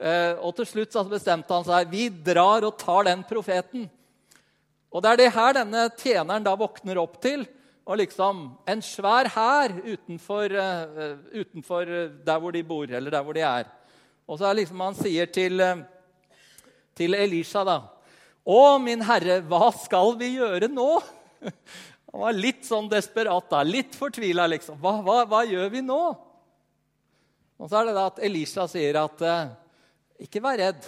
Eh, 0.00 0.32
og 0.40 0.56
til 0.56 0.70
slutt 0.70 0.96
bestemte 1.12 1.52
han 1.52 1.68
seg 1.68 1.92
vi 1.92 2.08
drar 2.08 2.64
og 2.64 2.80
tar 2.80 3.04
den 3.10 3.26
profeten. 3.28 3.84
Og 4.88 5.04
det 5.04 5.12
er 5.12 5.20
det 5.20 5.32
her 5.36 5.58
denne 5.58 5.86
tjeneren 6.00 6.44
da 6.46 6.56
våkner 6.56 7.04
opp 7.04 7.20
til. 7.20 7.44
Og 7.86 8.00
liksom 8.00 8.46
En 8.66 8.82
svær 8.82 9.28
hær 9.30 9.74
utenfor, 9.84 10.54
uh, 10.58 11.18
utenfor, 11.30 11.90
der 12.26 12.38
hvor 12.42 12.54
de 12.54 12.62
bor, 12.66 12.86
eller 12.90 13.10
der 13.10 13.22
hvor 13.22 13.36
de 13.36 13.44
er. 13.46 13.68
Og 14.26 14.38
så 14.38 14.48
er 14.48 14.58
liksom 14.58 14.80
han 14.82 14.98
sier 14.98 15.30
til, 15.30 15.60
uh, 15.62 15.84
til 16.96 17.14
Elisha, 17.14 17.62
da 17.64 17.80
Å, 18.46 18.78
min 18.78 19.02
herre, 19.02 19.40
hva 19.46 19.70
skal 19.74 20.14
vi 20.18 20.36
gjøre 20.36 20.70
nå? 20.70 20.90
Han 22.12 22.22
var 22.22 22.36
litt 22.38 22.62
sånn 22.64 22.86
desperat, 22.88 23.48
da, 23.50 23.64
litt 23.66 23.96
fortvila, 23.98 24.46
liksom. 24.48 24.78
Hva, 24.80 24.92
hva, 25.04 25.16
hva, 25.28 25.40
gjør 25.44 25.72
vi 25.74 25.82
nå? 25.84 25.98
Og 27.58 27.68
så 27.68 27.80
er 27.80 27.88
det 27.88 27.96
da 27.96 28.04
at 28.08 28.20
Elisha 28.24 28.64
sier 28.70 29.00
at 29.02 29.24
ikke 30.22 30.40
vær 30.44 30.56
redd. 30.62 30.86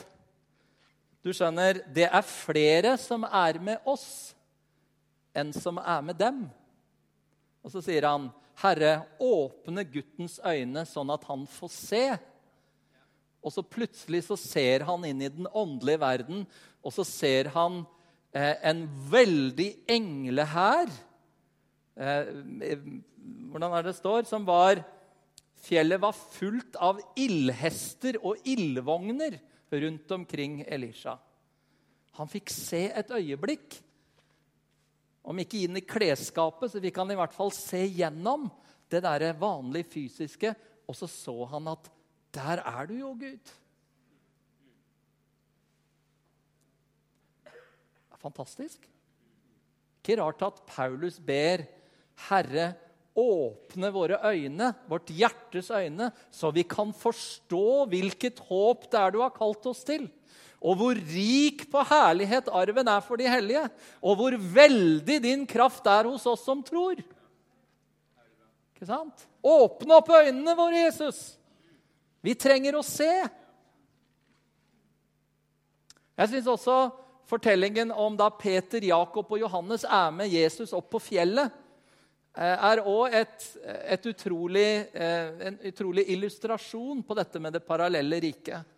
Du 1.26 1.34
skjønner, 1.34 1.82
det 1.92 2.06
er 2.06 2.24
flere 2.24 2.94
som 3.02 3.26
er 3.26 3.58
med 3.60 3.90
oss, 3.90 4.06
enn 5.36 5.50
som 5.52 5.82
er 5.82 6.06
med 6.06 6.16
dem. 6.22 6.46
Og 7.64 7.72
så 7.72 7.82
sier 7.84 8.06
han, 8.06 8.30
'Herre, 8.58 9.06
åpne 9.20 9.84
guttens 9.86 10.38
øyne, 10.42 10.84
sånn 10.86 11.10
at 11.14 11.24
han 11.24 11.46
får 11.46 11.70
se.' 11.70 12.18
Og 13.38 13.54
så 13.54 13.62
plutselig 13.62 14.24
så 14.26 14.36
ser 14.36 14.82
han 14.88 15.04
inn 15.06 15.22
i 15.22 15.30
den 15.30 15.46
åndelige 15.46 16.00
verden, 16.02 16.46
og 16.82 16.92
så 16.92 17.04
ser 17.06 17.52
han 17.54 17.84
eh, 18.34 18.56
en 18.66 18.82
veldig 19.10 19.68
englehær 19.88 20.90
eh, 21.96 22.32
Hvordan 23.48 23.74
er 23.74 23.82
det 23.82 23.92
det 23.92 23.98
står? 23.98 24.24
Som 24.24 24.46
var 24.48 24.80
Fjellet 25.58 26.00
var 26.00 26.14
fullt 26.14 26.76
av 26.80 27.00
ildhester 27.18 28.16
og 28.22 28.38
ildvogner 28.46 29.34
rundt 29.74 30.12
omkring 30.14 30.60
Elisha. 30.64 31.16
Han 32.18 32.30
fikk 32.30 32.50
se 32.54 32.86
et 32.94 33.10
øyeblikk. 33.14 33.80
Om 35.28 35.42
ikke 35.42 35.60
inn 35.66 35.76
i 35.76 35.84
klesskapet, 35.84 36.72
så 36.72 36.80
fikk 36.80 36.98
han 37.02 37.12
i 37.12 37.18
hvert 37.18 37.34
fall 37.36 37.52
se 37.52 37.82
gjennom 37.84 38.48
det 38.88 39.02
der 39.04 39.26
vanlige 39.36 39.90
fysiske. 39.92 40.54
Og 40.88 40.96
så 40.96 41.08
så 41.10 41.36
han 41.52 41.68
at 41.68 41.90
der 42.32 42.62
er 42.64 42.88
du 42.88 42.94
jo, 42.96 43.12
Gud. 43.18 43.52
Det 47.44 48.16
er 48.16 48.22
fantastisk. 48.22 48.88
Ikke 50.00 50.20
rart 50.22 50.44
at 50.46 50.62
Paulus 50.68 51.18
ber 51.20 51.66
Herre 52.28 52.70
åpne 53.18 53.90
våre 53.92 54.20
øyne, 54.30 54.70
vårt 54.88 55.10
hjertes 55.12 55.68
øyne, 55.74 56.08
så 56.30 56.52
vi 56.54 56.64
kan 56.64 56.94
forstå 56.94 57.84
hvilket 57.90 58.40
håp 58.48 58.86
det 58.88 59.00
er 59.00 59.12
du 59.12 59.20
har 59.20 59.34
kalt 59.36 59.66
oss 59.68 59.82
til. 59.84 60.06
Og 60.58 60.78
hvor 60.78 60.98
rik 60.98 61.64
på 61.70 61.82
herlighet 61.86 62.50
arven 62.50 62.90
er 62.90 63.02
for 63.06 63.20
de 63.20 63.28
hellige. 63.30 63.64
Og 64.02 64.18
hvor 64.18 64.34
veldig 64.34 65.18
din 65.22 65.44
kraft 65.46 65.86
er 65.86 66.08
hos 66.10 66.26
oss 66.26 66.42
som 66.46 66.62
tror. 66.66 66.98
Ikke 68.74 68.88
sant? 68.88 69.26
Åpne 69.42 69.98
opp 70.00 70.10
øynene 70.10 70.56
våre, 70.58 70.82
Jesus. 70.88 71.20
Vi 72.22 72.34
trenger 72.34 72.78
å 72.78 72.82
se. 72.86 73.12
Jeg 76.18 76.32
syns 76.32 76.50
også 76.50 76.80
fortellingen 77.30 77.92
om 77.94 78.16
da 78.18 78.26
Peter, 78.34 78.82
Jakob 78.82 79.30
og 79.30 79.38
Johannes 79.38 79.86
er 79.86 80.10
med 80.14 80.32
Jesus 80.32 80.74
opp 80.74 80.90
på 80.90 81.02
fjellet, 81.12 81.54
Eh, 82.38 82.64
er 82.70 82.84
òg 82.86 83.14
eh, 83.18 83.28
en 85.48 85.56
utrolig 85.66 86.04
illustrasjon 86.14 87.00
på 87.02 87.16
dette 87.18 87.40
med 87.42 87.56
det 87.56 87.64
parallelle 87.66 88.20
riket. 88.22 88.76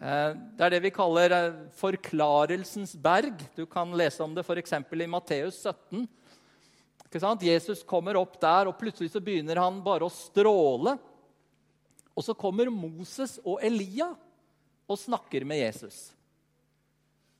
Eh, 0.00 0.30
det 0.56 0.64
er 0.64 0.72
det 0.72 0.80
vi 0.86 0.92
kaller 0.96 1.34
forklarelsens 1.76 2.94
berg. 2.96 3.42
Du 3.56 3.66
kan 3.68 3.92
lese 3.92 4.24
om 4.24 4.32
det 4.34 4.46
f.eks. 4.46 4.72
i 4.72 5.10
Matteus 5.10 5.60
17. 5.60 6.08
Jesus 7.42 7.82
kommer 7.82 8.16
opp 8.16 8.38
der, 8.40 8.70
og 8.70 8.78
plutselig 8.78 9.10
så 9.12 9.20
begynner 9.20 9.58
han 9.60 9.82
bare 9.84 10.06
å 10.06 10.14
stråle. 10.14 10.94
Og 12.14 12.24
så 12.24 12.36
kommer 12.38 12.70
Moses 12.72 13.38
og 13.44 13.60
Elia 13.64 14.08
og 14.90 14.98
snakker 14.98 15.44
med 15.44 15.60
Jesus. 15.60 16.12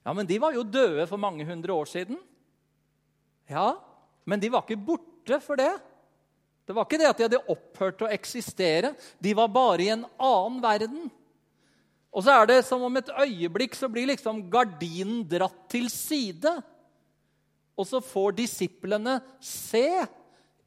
Ja, 0.04 0.12
Men 0.12 0.26
de 0.26 0.38
var 0.38 0.52
jo 0.52 0.64
døde 0.64 1.06
for 1.06 1.20
mange 1.20 1.44
hundre 1.44 1.72
år 1.72 1.88
siden. 1.88 2.18
Ja, 3.48 3.78
men 4.24 4.40
de 4.40 4.50
var 4.50 4.64
ikke 4.64 4.76
borte 4.76 5.40
for 5.40 5.56
det. 5.56 5.72
Det 6.66 6.74
var 6.76 6.86
ikke 6.86 7.00
det 7.00 7.08
at 7.08 7.18
de 7.18 7.26
hadde 7.26 7.46
opphørt 7.50 8.04
å 8.04 8.10
eksistere. 8.10 8.92
De 9.18 9.32
var 9.34 9.48
bare 9.50 9.82
i 9.82 9.90
en 9.90 10.04
annen 10.18 10.60
verden. 10.62 11.10
Og 12.10 12.24
så 12.26 12.34
er 12.34 12.48
det 12.50 12.60
som 12.66 12.82
om 12.82 12.96
et 12.98 13.10
øyeblikk 13.22 13.76
så 13.78 13.88
blir 13.90 14.08
liksom 14.10 14.42
gardinen 14.50 15.22
dratt 15.30 15.68
til 15.70 15.86
side. 15.92 16.56
Og 17.78 17.86
så 17.86 18.00
får 18.02 18.34
disiplene 18.40 19.20
se 19.42 19.86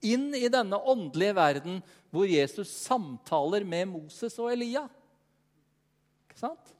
inn 0.03 0.31
i 0.35 0.47
denne 0.51 0.79
åndelige 0.79 1.35
verden 1.35 1.81
hvor 2.13 2.29
Jesus 2.29 2.71
samtaler 2.83 3.65
med 3.67 3.91
Moses 3.91 4.37
og 4.39 4.51
Elia. 4.53 4.85
Ikke 6.27 6.39
sant? 6.39 6.73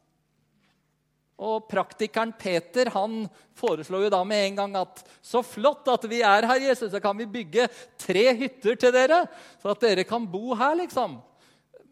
Og 1.43 1.65
Praktikeren 1.67 2.32
Peter 2.38 2.91
han 2.93 3.23
foreslår 3.58 4.06
jo 4.06 4.12
da 4.13 4.21
med 4.28 4.47
en 4.47 4.60
gang 4.62 4.76
at 4.84 5.02
så 5.26 5.41
flott 5.43 5.89
at 5.91 6.06
vi 6.10 6.21
er 6.23 6.47
her, 6.47 6.67
Jesus, 6.69 6.91
så 6.93 7.02
kan 7.04 7.17
vi 7.19 7.30
bygge 7.39 7.67
tre 7.99 8.28
hytter 8.38 8.78
til 8.80 8.93
dere, 8.95 9.23
så 9.60 9.73
at 9.73 9.84
dere 9.84 10.06
kan 10.08 10.28
bo 10.30 10.54
her, 10.56 10.78
liksom. 10.84 11.17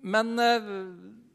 Men 0.02 0.38
eh, 0.40 0.70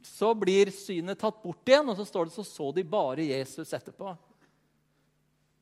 så 0.07 0.33
blir 0.39 0.71
synet 0.75 1.19
tatt 1.21 1.43
bort 1.43 1.69
igjen, 1.69 1.89
og 1.91 1.99
så 1.99 2.07
står 2.07 2.29
det 2.29 2.37
så 2.37 2.45
så 2.47 2.71
de 2.75 2.85
bare 2.87 3.27
Jesus 3.27 3.75
etterpå. 3.77 4.15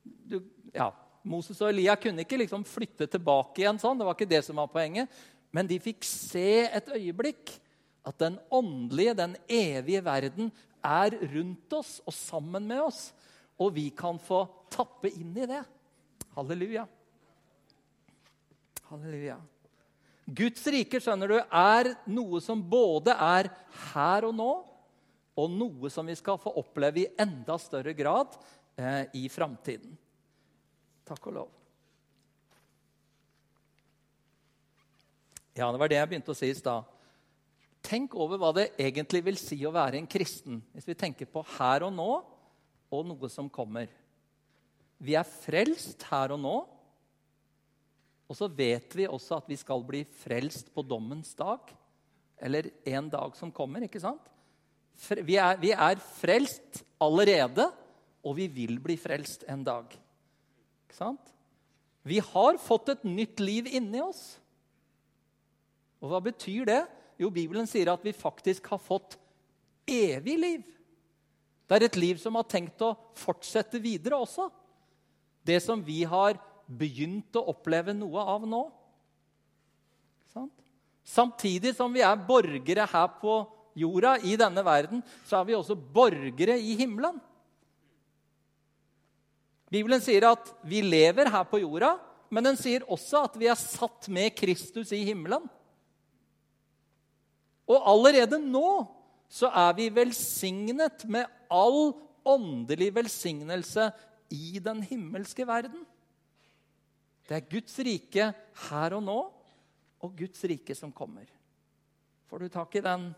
Du, 0.05 0.39
ja, 0.75 0.91
Moses 1.25 1.61
og 1.65 1.71
Elia 1.71 1.97
kunne 2.01 2.25
ikke 2.25 2.39
liksom 2.43 2.67
flytte 2.69 3.09
tilbake 3.11 3.63
igjen 3.63 3.81
sånn. 3.81 3.99
Det 4.01 4.07
var 4.07 4.17
ikke 4.17 4.33
det 4.35 4.43
som 4.47 4.61
var 4.61 4.69
poenget. 4.73 5.13
Men 5.55 5.69
de 5.71 5.79
fikk 5.81 6.05
se 6.07 6.67
et 6.67 6.91
øyeblikk 6.93 7.55
at 8.05 8.19
den 8.21 8.37
åndelige, 8.53 9.17
den 9.17 9.37
evige 9.49 10.03
verden 10.05 10.51
er 10.85 11.17
rundt 11.33 11.73
oss 11.79 11.97
og 12.05 12.13
sammen 12.17 12.67
med 12.69 12.83
oss. 12.85 13.07
Og 13.57 13.73
vi 13.79 13.89
kan 13.95 14.19
få 14.21 14.45
tappe 14.73 15.09
inn 15.15 15.33
i 15.39 15.49
det. 15.49 15.63
Halleluja. 16.35 16.85
Halleluja. 18.91 19.39
Guds 20.25 20.65
rike 20.73 21.01
skjønner 21.03 21.35
du, 21.35 21.37
er 21.41 21.91
noe 22.09 22.41
som 22.41 22.63
både 22.65 23.13
er 23.13 23.51
her 23.93 24.29
og 24.31 24.37
nå, 24.37 24.53
og 25.35 25.51
noe 25.51 25.91
som 25.91 26.07
vi 26.07 26.15
skal 26.17 26.39
få 26.41 26.55
oppleve 26.61 27.03
i 27.03 27.11
enda 27.21 27.59
større 27.61 27.93
grad 27.97 28.37
eh, 28.79 29.05
i 29.21 29.27
framtiden. 29.29 29.93
Takk 31.05 31.29
og 31.29 31.37
lov. 31.41 31.51
Ja, 35.55 35.69
det 35.71 35.79
var 35.79 35.91
det 35.91 35.99
jeg 36.01 36.11
begynte 36.11 36.33
å 36.33 36.39
si 36.39 36.49
i 36.51 36.57
stad. 36.57 36.87
Tenk 37.85 38.15
over 38.17 38.41
hva 38.41 38.51
det 38.57 38.71
egentlig 38.81 39.21
vil 39.27 39.37
si 39.39 39.59
å 39.67 39.75
være 39.75 40.01
en 40.01 40.09
kristen, 40.11 40.63
hvis 40.73 40.89
vi 40.89 40.97
tenker 40.99 41.29
på 41.31 41.45
her 41.59 41.85
og 41.85 41.93
nå 41.95 42.09
og 42.95 43.05
noe 43.07 43.29
som 43.31 43.51
kommer. 43.53 43.91
Vi 45.05 45.17
er 45.19 45.27
frelst 45.29 46.07
her 46.09 46.33
og 46.35 46.41
nå. 46.41 46.55
Og 48.31 48.39
så 48.39 48.49
vet 48.49 48.95
vi 48.97 49.09
også 49.09 49.39
at 49.39 49.49
vi 49.51 49.59
skal 49.61 49.85
bli 49.87 50.03
frelst 50.23 50.71
på 50.75 50.85
dommens 50.87 51.35
dag. 51.37 51.69
Eller 52.41 52.71
en 52.89 53.11
dag 53.13 53.37
som 53.37 53.53
kommer, 53.55 53.85
ikke 53.85 54.03
sant? 54.03 54.31
Vi 55.27 55.37
er, 55.41 55.59
vi 55.61 55.73
er 55.75 56.01
frelst 56.21 56.85
allerede, 57.03 57.67
og 58.25 58.37
vi 58.39 58.47
vil 58.49 58.79
bli 58.83 58.97
frelst 59.01 59.45
en 59.51 59.65
dag. 59.67 59.91
Ikke 60.87 60.97
sant? 60.97 61.33
Vi 62.05 62.21
har 62.21 62.61
fått 62.61 62.93
et 62.93 63.05
nytt 63.09 63.41
liv 63.41 63.69
inni 63.73 64.01
oss. 64.05 64.37
Og 66.05 66.13
hva 66.13 66.21
betyr 66.25 66.69
det? 66.69 66.83
Jo, 67.21 67.31
Bibelen 67.33 67.69
sier 67.71 67.93
at 67.93 68.03
vi 68.05 68.13
faktisk 68.17 68.67
har 68.73 68.81
fått 68.83 69.17
evig 69.89 70.37
liv. 70.41 70.65
Det 71.65 71.77
er 71.77 71.87
et 71.87 71.97
liv 71.97 72.19
som 72.21 72.37
har 72.37 72.49
tenkt 72.49 72.83
å 72.85 72.93
fortsette 73.17 73.81
videre 73.81 74.19
også. 74.21 74.51
Det 75.45 75.61
som 75.65 75.81
vi 75.85 76.03
har 76.09 76.37
begynt 76.67 77.37
å 77.37 77.45
oppleve 77.53 77.95
noe 77.97 78.25
av 78.35 78.47
nå. 78.49 78.65
Samtidig 81.05 81.75
som 81.77 81.93
vi 81.93 82.01
er 82.01 82.17
borgere 82.17 82.87
her 82.89 83.09
på 83.21 83.43
jorda, 83.77 84.17
i 84.25 84.39
denne 84.41 84.63
verden, 84.65 85.03
så 85.27 85.41
er 85.41 85.49
vi 85.51 85.57
også 85.59 85.77
borgere 85.77 86.57
i 86.57 86.77
himmelen. 86.79 87.19
Bibelen 89.75 90.01
sier 90.03 90.29
at 90.31 90.53
vi 90.65 90.81
lever 90.85 91.29
her 91.35 91.45
på 91.51 91.61
jorda, 91.61 91.97
men 92.33 92.47
den 92.47 92.59
sier 92.59 92.87
også 92.91 93.25
at 93.27 93.37
vi 93.39 93.51
er 93.51 93.59
satt 93.59 94.09
med 94.13 94.33
Kristus 94.39 94.95
i 94.95 95.03
himmelen. 95.07 95.45
Og 97.69 97.89
allerede 97.91 98.39
nå 98.41 98.85
så 99.31 99.51
er 99.51 99.75
vi 99.77 99.91
velsignet 99.93 101.05
med 101.11 101.29
all 101.53 101.95
åndelig 102.25 102.91
velsignelse 102.97 103.91
i 104.33 104.61
den 104.63 104.83
himmelske 104.85 105.47
verden. 105.49 105.83
Det 107.25 107.39
er 107.39 107.49
Guds 107.49 107.79
rike 107.87 108.29
her 108.69 108.97
og 108.97 109.05
nå 109.05 109.19
og 110.05 110.17
Guds 110.19 110.45
rike 110.45 110.77
som 110.77 110.93
kommer. 110.93 111.29
Får 112.29 112.45
du 112.45 112.49
tak 112.53 112.75
i 112.77 112.83
den, 112.85 113.09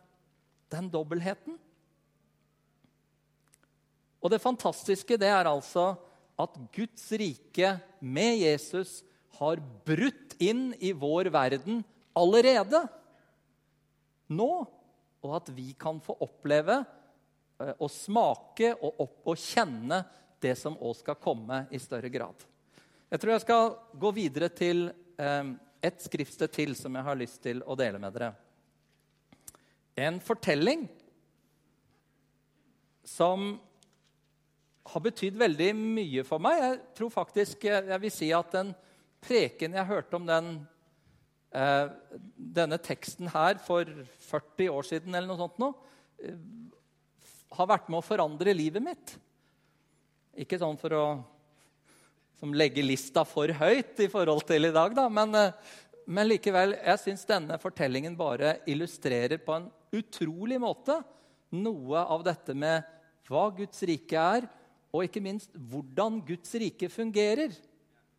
den 0.70 0.90
dobbeltheten? 0.92 1.56
Og 4.22 4.32
det 4.32 4.42
fantastiske 4.42 5.18
det 5.18 5.30
er 5.30 5.50
altså 5.50 5.94
at 6.38 6.56
Guds 6.74 7.08
rike 7.16 7.76
med 8.00 8.42
Jesus 8.42 9.00
har 9.38 9.60
brutt 9.86 10.36
inn 10.42 10.70
i 10.78 10.92
vår 10.96 11.30
verden 11.34 11.82
allerede. 12.16 12.84
Nå. 14.32 14.50
Og 15.26 15.32
at 15.34 15.48
vi 15.56 15.72
kan 15.78 15.96
få 15.98 16.14
oppleve 16.22 16.76
eh, 16.78 17.72
og 17.72 17.88
smake 17.90 18.68
og, 18.76 19.00
opp, 19.02 19.16
og 19.26 19.40
kjenne 19.40 20.02
det 20.42 20.52
som 20.60 20.76
òg 20.76 20.92
skal 21.00 21.18
komme 21.18 21.64
i 21.74 21.80
større 21.82 22.12
grad. 22.12 22.44
Jeg 23.06 23.22
tror 23.22 23.36
jeg 23.36 23.42
skal 23.44 23.68
gå 24.02 24.10
videre 24.16 24.48
til 24.50 24.88
eh, 24.90 25.50
et 25.86 26.00
skriftsted 26.02 26.50
til 26.50 26.72
som 26.74 26.96
jeg 26.98 27.06
har 27.06 27.18
lyst 27.18 27.38
til 27.44 27.60
å 27.62 27.76
dele 27.78 28.00
med 28.02 28.16
dere. 28.16 28.32
En 29.96 30.18
fortelling 30.20 30.82
som 33.06 33.52
har 34.90 35.04
betydd 35.04 35.38
veldig 35.38 35.68
mye 35.78 36.24
for 36.26 36.42
meg. 36.42 36.58
Jeg 36.58 36.80
tror 36.98 37.12
faktisk 37.14 37.68
jeg 37.68 38.00
vil 38.02 38.14
si 38.14 38.32
at 38.34 38.50
den 38.58 38.74
preken 39.22 39.78
jeg 39.78 39.90
hørte 39.92 40.18
om 40.18 40.26
den, 40.26 40.50
eh, 41.54 41.86
denne 42.58 42.80
teksten 42.82 43.30
her 43.30 43.62
for 43.62 43.86
40 44.32 44.74
år 44.74 44.90
siden, 44.90 45.14
eller 45.14 45.30
noe 45.30 45.44
sånt 45.44 45.62
nå, 45.62 45.70
eh, 46.26 46.34
har 47.54 47.70
vært 47.70 47.88
med 47.88 48.02
å 48.02 48.08
forandre 48.10 48.54
livet 48.54 48.82
mitt. 48.82 49.16
Ikke 50.36 50.58
sånn 50.58 50.78
for 50.78 50.90
å 50.90 51.06
som 52.40 52.54
legger 52.54 52.84
lista 52.84 53.24
for 53.26 53.50
høyt 53.60 54.00
i 54.04 54.08
forhold 54.12 54.44
til 54.48 54.68
i 54.68 54.74
dag, 54.74 54.94
da. 54.96 55.08
Men, 55.08 55.34
eh, 55.34 55.52
men 56.06 56.28
likevel, 56.28 56.76
jeg 56.78 57.02
syns 57.02 57.24
denne 57.28 57.58
fortellingen 57.58 58.16
bare 58.16 58.58
illustrerer 58.68 59.40
på 59.42 59.56
en 59.56 59.70
utrolig 59.96 60.60
måte 60.60 61.00
noe 61.56 62.02
av 62.02 62.24
dette 62.26 62.54
med 62.54 62.84
hva 63.26 63.48
Guds 63.56 63.82
rike 63.88 64.20
er, 64.20 64.46
og 64.94 65.06
ikke 65.06 65.22
minst 65.24 65.50
hvordan 65.54 66.20
Guds 66.26 66.52
rike 66.60 66.88
fungerer. 66.92 67.50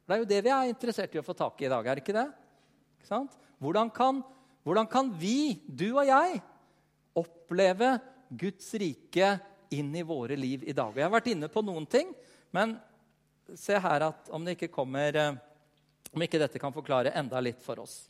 Det 0.08 0.15
er 0.15 0.21
jo 0.21 0.30
det 0.30 0.41
vi 0.45 0.51
er 0.53 0.71
interessert 0.71 1.15
i 1.15 1.21
å 1.21 1.25
få 1.25 1.36
tak 1.38 1.62
i 1.62 1.67
i 1.67 1.71
dag, 1.71 1.86
er 1.86 1.95
det 1.95 2.03
ikke 2.03 2.17
det? 2.17 2.27
Ikke 3.03 3.21
hvordan, 3.63 3.89
kan, 3.93 4.21
hvordan 4.63 4.88
kan 4.89 5.12
vi, 5.19 5.62
du 5.67 5.89
og 5.93 6.06
jeg, 6.08 6.41
oppleve 7.17 7.95
Guds 8.30 8.67
rike 8.77 9.38
inn 9.73 9.93
i 9.95 10.06
våre 10.06 10.38
liv 10.39 10.63
i 10.67 10.75
dag? 10.75 10.91
Og 10.91 10.99
jeg 10.99 11.08
har 11.08 11.15
vært 11.15 11.32
inne 11.32 11.49
på 11.51 11.63
noen 11.65 11.88
ting, 11.89 12.12
men 12.56 12.75
se 13.55 13.79
her 13.79 14.07
at 14.10 14.29
om, 14.33 14.43
det 14.43 14.57
ikke 14.57 14.71
kommer, 14.73 15.15
eh, 15.15 15.38
om 16.12 16.23
ikke 16.23 16.39
dette 16.41 16.60
kan 16.60 16.75
forklare 16.75 17.13
enda 17.15 17.39
litt 17.43 17.62
for 17.63 17.79
oss. 17.83 18.07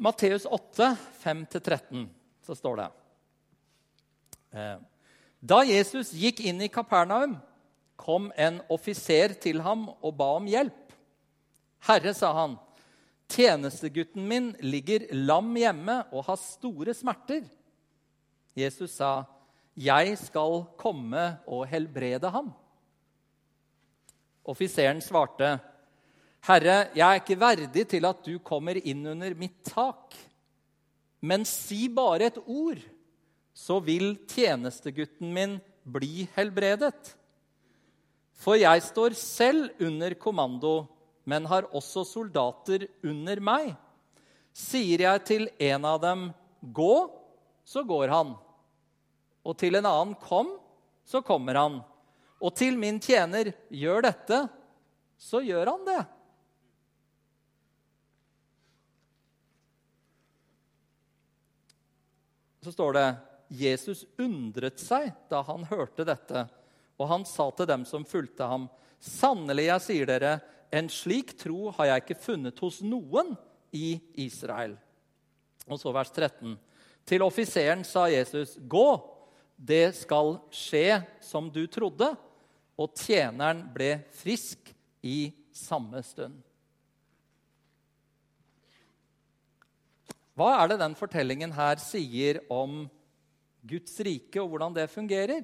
Matteus 0.00 0.46
8, 0.46 0.94
5-13, 1.20 2.06
så 2.46 2.56
står 2.56 2.80
det 2.80 2.88
eh, 4.56 4.76
Da 5.40 5.60
Jesus 5.68 6.14
gikk 6.16 6.40
inn 6.40 6.62
i 6.64 6.70
Kapernaum, 6.72 7.36
kom 8.00 8.30
en 8.40 8.62
offiser 8.72 9.34
til 9.36 9.60
ham 9.60 9.90
og 10.00 10.14
ba 10.16 10.30
om 10.38 10.46
hjelp. 10.48 10.94
Herre, 11.84 12.14
sa 12.16 12.32
han, 12.32 12.56
tjenestegutten 13.28 14.24
min 14.28 14.54
ligger 14.64 15.04
lam 15.12 15.52
hjemme 15.56 15.98
og 16.08 16.24
har 16.30 16.40
store 16.40 16.94
smerter. 16.96 17.44
Jesus 18.56 18.96
sa, 18.96 19.26
'Jeg 19.76 20.18
skal 20.18 20.64
komme 20.76 21.38
og 21.46 21.66
helbrede 21.70 22.30
ham.' 22.30 22.52
Offiseren 24.44 25.00
svarte, 25.00 25.60
'Herre, 26.42 26.90
jeg 26.96 27.06
er 27.06 27.20
ikke 27.20 27.38
verdig 27.38 27.84
til 27.88 28.04
at 28.08 28.24
du 28.24 28.38
kommer 28.38 28.76
inn 28.76 29.06
under 29.06 29.34
mitt 29.34 29.62
tak.' 29.64 30.16
'Men 31.22 31.44
si 31.44 31.88
bare 31.88 32.26
et 32.30 32.38
ord, 32.46 32.80
så 33.54 33.78
vil 33.84 34.16
tjenestegutten 34.26 35.32
min 35.32 35.60
bli 35.84 36.28
helbredet.' 36.34 37.14
'For 38.32 38.56
jeg 38.56 38.82
står 38.82 39.14
selv 39.14 39.70
under 39.80 40.14
kommando, 40.14 40.88
men 41.24 41.44
har 41.44 41.68
også 41.70 42.04
soldater 42.04 42.88
under 43.04 43.40
meg.' 43.40 43.76
'Sier 44.52 45.06
jeg 45.06 45.24
til 45.24 45.48
en 45.60 45.84
av 45.84 46.00
dem, 46.00 46.32
gå, 46.60 47.10
så 47.64 47.84
går 47.86 48.08
han.' 48.08 48.34
Og 49.46 49.56
til 49.58 49.78
en 49.78 49.88
annen, 49.88 50.16
kom, 50.20 50.52
så 51.04 51.22
kommer 51.24 51.58
han 51.58 51.80
og 52.40 52.56
til 52.56 52.78
min 52.80 52.98
tjener, 53.02 53.52
gjør 53.68 54.06
dette, 54.08 54.40
så 55.20 55.42
gjør 55.44 55.74
han 55.74 55.84
det. 55.84 56.00
Så 62.64 62.72
står 62.72 62.96
det 62.96 63.08
Jesus 63.60 64.04
undret 64.20 64.80
seg 64.80 65.12
da 65.32 65.42
han 65.48 65.66
hørte 65.68 66.06
dette, 66.08 66.46
og 67.00 67.08
han 67.12 67.28
sa 67.28 67.48
til 67.56 67.68
dem 67.68 67.86
som 67.88 68.08
fulgte 68.08 68.48
ham, 68.48 68.68
sannelig, 69.00 69.68
jeg 69.68 69.84
sier 69.84 70.08
dere, 70.08 70.34
en 70.72 70.88
slik 70.92 71.34
tro 71.40 71.72
har 71.76 71.88
jeg 71.88 72.04
ikke 72.04 72.20
funnet 72.22 72.60
hos 72.62 72.80
noen 72.84 73.32
i 73.74 73.96
Israel. 74.22 74.76
Og 75.68 75.80
så 75.80 75.92
vers 75.92 76.12
13. 76.12 76.54
Til 77.08 77.24
offiseren 77.24 77.82
sa 77.84 78.06
Jesus, 78.12 78.54
gå, 78.60 78.86
det 79.60 79.92
skal 79.98 80.38
skje 80.54 81.02
som 81.20 81.50
du 81.52 81.66
trodde 81.68 82.08
og 82.80 82.96
tjeneren 82.96 83.66
ble 83.74 83.98
frisk 84.16 84.72
i 85.04 85.28
samme 85.52 86.00
stund. 86.06 86.38
Hva 90.38 90.54
er 90.62 90.70
det 90.70 90.80
den 90.80 90.96
fortellingen 90.96 91.52
her 91.52 91.76
sier 91.82 92.40
om 92.48 92.86
Guds 93.60 93.98
rike, 94.00 94.40
og 94.40 94.54
hvordan 94.54 94.72
det 94.78 94.86
fungerer? 94.88 95.42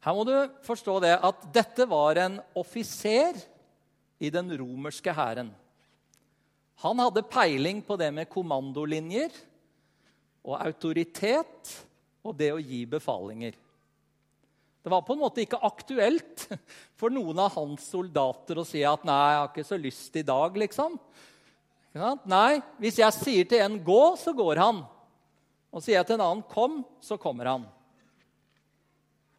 Her 0.00 0.14
må 0.14 0.22
du 0.24 0.36
forstå 0.62 1.00
det 1.02 1.16
at 1.18 1.48
dette 1.52 1.88
var 1.90 2.20
en 2.22 2.38
offiser 2.56 3.40
i 4.22 4.30
den 4.30 4.52
romerske 4.60 5.12
hæren. 5.16 5.50
Han 6.84 7.02
hadde 7.02 7.26
peiling 7.26 7.82
på 7.84 7.98
det 8.00 8.12
med 8.14 8.30
kommandolinjer 8.30 9.34
og 10.44 10.56
autoritet 10.60 11.74
og 12.24 12.36
det 12.36 12.50
å 12.54 12.60
gi 12.60 12.84
befalinger. 12.88 13.56
Det 14.80 14.88
var 14.92 15.02
på 15.04 15.12
en 15.12 15.20
måte 15.20 15.42
ikke 15.44 15.60
aktuelt 15.66 16.46
for 16.98 17.12
noen 17.12 17.42
av 17.44 17.52
hans 17.58 17.84
soldater 17.92 18.60
å 18.60 18.66
si 18.66 18.80
at 18.86 19.04
'nei, 19.04 19.24
jeg 19.32 19.40
har 19.40 19.50
ikke 19.50 19.68
så 19.68 19.80
lyst 19.80 20.16
i 20.16 20.24
dag', 20.24 20.56
liksom. 20.56 20.96
Nei, 22.30 22.62
hvis 22.78 23.00
jeg 23.02 23.12
sier 23.12 23.44
til 23.44 23.60
en 23.60 23.76
'gå', 23.84 24.16
så 24.16 24.32
går 24.32 24.56
han. 24.62 24.84
Og 25.70 25.82
sier 25.82 25.98
jeg 25.98 26.06
til 26.06 26.16
en 26.16 26.26
annen 26.26 26.48
'kom', 26.48 26.84
så 27.00 27.18
kommer 27.20 27.46
han. 27.46 27.68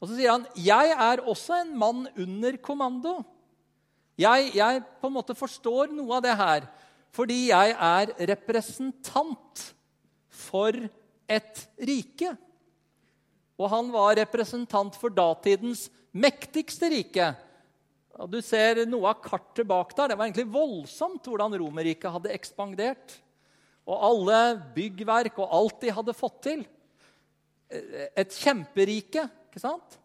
Og 0.01 0.09
så 0.09 0.15
sier 0.15 0.31
han 0.31 0.45
'jeg 0.55 0.93
er 0.93 1.25
også 1.25 1.61
en 1.61 1.77
mann 1.77 2.07
under 2.17 2.57
kommando'. 2.57 3.25
Jeg, 4.17 4.51
jeg 4.55 4.83
på 5.01 5.07
en 5.07 5.13
måte 5.13 5.33
forstår 5.33 5.91
noe 5.93 6.17
av 6.17 6.21
det 6.21 6.37
her 6.37 6.69
fordi 7.11 7.49
jeg 7.49 7.75
er 7.75 8.13
representant 8.29 9.73
for 10.41 10.75
et 11.31 11.63
rike. 11.77 12.33
Og 13.61 13.69
han 13.69 13.91
var 13.93 14.17
representant 14.17 14.97
for 14.97 15.13
datidens 15.13 15.85
mektigste 16.11 16.89
rike. 16.91 17.31
Og 18.19 18.29
du 18.33 18.39
ser 18.43 18.83
noe 18.89 19.13
av 19.13 19.21
kartet 19.23 19.67
bak 19.67 19.93
der. 19.95 20.11
Det 20.11 20.17
var 20.19 20.27
egentlig 20.27 20.49
voldsomt 20.51 21.27
hvordan 21.29 21.55
Romerriket 21.61 22.11
hadde 22.11 22.33
ekspandert. 22.33 23.15
Og 23.87 24.05
alle 24.09 24.41
byggverk 24.75 25.39
og 25.41 25.55
alt 25.57 25.81
de 25.83 25.93
hadde 25.95 26.17
fått 26.17 26.41
til. 26.49 26.65
Et 27.71 28.37
kjemperike, 28.41 29.25
ikke 29.49 29.63
sant? 29.63 29.97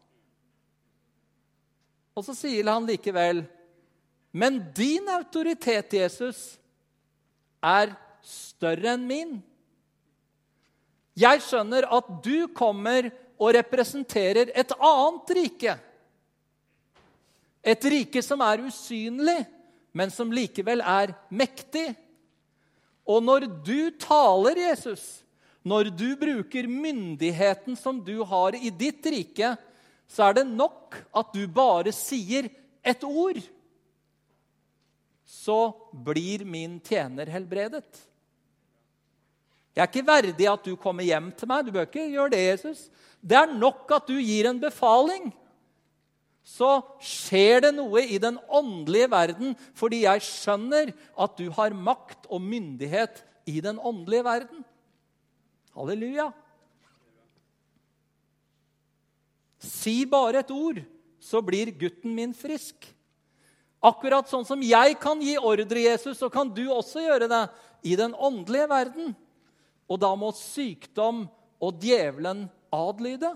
Og 2.16 2.24
så 2.24 2.32
sier 2.36 2.68
han 2.70 2.86
likevel 2.88 3.42
Men 4.36 4.60
din 4.76 5.08
autoritet, 5.08 5.96
Jesus, 5.96 6.56
er 7.64 7.94
større 8.24 8.94
enn 8.94 9.06
min. 9.08 9.36
Jeg 11.16 11.40
skjønner 11.44 11.86
at 11.96 12.08
du 12.24 12.46
kommer 12.52 13.08
og 13.36 13.52
representerer 13.56 14.50
et 14.52 14.72
annet 14.76 15.32
rike. 15.38 15.76
Et 17.66 17.86
rike 17.90 18.22
som 18.22 18.42
er 18.44 18.64
usynlig, 18.68 19.38
men 19.96 20.12
som 20.12 20.32
likevel 20.32 20.82
er 20.84 21.14
mektig. 21.32 21.88
Og 23.06 23.22
når 23.24 23.46
du 23.64 23.90
taler, 24.02 24.60
Jesus, 24.68 25.24
når 25.66 25.90
du 25.94 26.08
bruker 26.20 26.68
myndigheten 26.70 27.78
som 27.78 27.98
du 28.04 28.20
har 28.28 28.54
i 28.58 28.70
ditt 28.70 29.06
rike, 29.10 29.54
så 30.06 30.28
er 30.28 30.40
det 30.40 30.46
nok 30.46 30.98
at 31.16 31.32
du 31.34 31.46
bare 31.50 31.94
sier 31.94 32.50
et 32.86 33.02
ord. 33.06 33.40
Så 35.26 35.58
blir 36.06 36.44
min 36.46 36.78
tjener 36.86 37.30
helbredet. 37.34 37.88
Jeg 39.76 39.84
er 39.84 39.90
ikke 39.90 40.08
verdig 40.08 40.46
at 40.48 40.62
du 40.64 40.72
kommer 40.80 41.04
hjem 41.04 41.28
til 41.36 41.50
meg. 41.50 41.66
Du 41.66 41.74
bør 41.74 41.84
ikke 41.84 42.06
gjøre 42.08 42.32
det, 42.32 42.44
Jesus. 42.46 42.86
Det 43.20 43.36
er 43.36 43.50
nok 43.52 43.90
at 43.92 44.06
du 44.08 44.14
gir 44.16 44.48
en 44.48 44.60
befaling. 44.62 45.28
Så 46.46 46.78
skjer 47.02 47.66
det 47.66 47.72
noe 47.76 48.00
i 48.06 48.16
den 48.22 48.38
åndelige 48.48 49.10
verden 49.12 49.56
fordi 49.76 50.04
jeg 50.04 50.22
skjønner 50.24 50.94
at 50.94 51.36
du 51.36 51.50
har 51.52 51.74
makt 51.74 52.28
og 52.30 52.40
myndighet 52.40 53.20
i 53.50 53.58
den 53.60 53.76
åndelige 53.82 54.24
verden. 54.24 54.64
Halleluja. 55.76 56.30
Si 59.60 60.06
bare 60.08 60.40
et 60.40 60.54
ord, 60.54 60.80
så 61.20 61.42
blir 61.44 61.74
gutten 61.76 62.14
min 62.16 62.32
frisk. 62.36 62.86
Akkurat 63.84 64.30
sånn 64.30 64.46
som 64.46 64.62
jeg 64.64 64.96
kan 65.02 65.20
gi 65.20 65.36
ordre, 65.36 65.82
Jesus, 65.82 66.16
så 66.22 66.30
kan 66.32 66.48
du 66.54 66.64
også 66.70 67.04
gjøre 67.04 67.28
det 67.28 67.44
i 67.84 67.98
den 67.98 68.14
åndelige 68.14 68.70
verden. 68.70 69.14
Og 69.86 70.00
da 70.02 70.12
må 70.18 70.32
sykdom 70.34 71.24
og 71.62 71.82
djevelen 71.82 72.46
adlyde. 72.74 73.32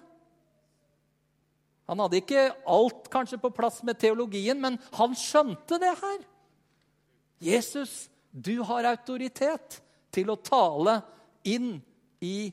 Han 1.90 2.02
hadde 2.04 2.20
ikke 2.20 2.48
alt 2.70 3.08
kanskje 3.10 3.40
på 3.42 3.50
plass 3.54 3.80
med 3.86 3.98
teologien, 3.98 4.58
men 4.62 4.78
han 4.94 5.14
skjønte 5.18 5.78
det 5.82 5.94
her. 5.98 6.18
Jesus, 7.42 8.08
du 8.30 8.60
har 8.66 8.86
autoritet 8.92 9.80
til 10.14 10.30
å 10.30 10.38
tale 10.38 11.00
inn 11.46 11.78
i 12.22 12.52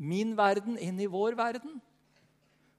min 0.00 0.34
verden, 0.36 0.76
inn 0.80 0.98
i 1.00 1.08
vår 1.08 1.36
verden. 1.38 1.78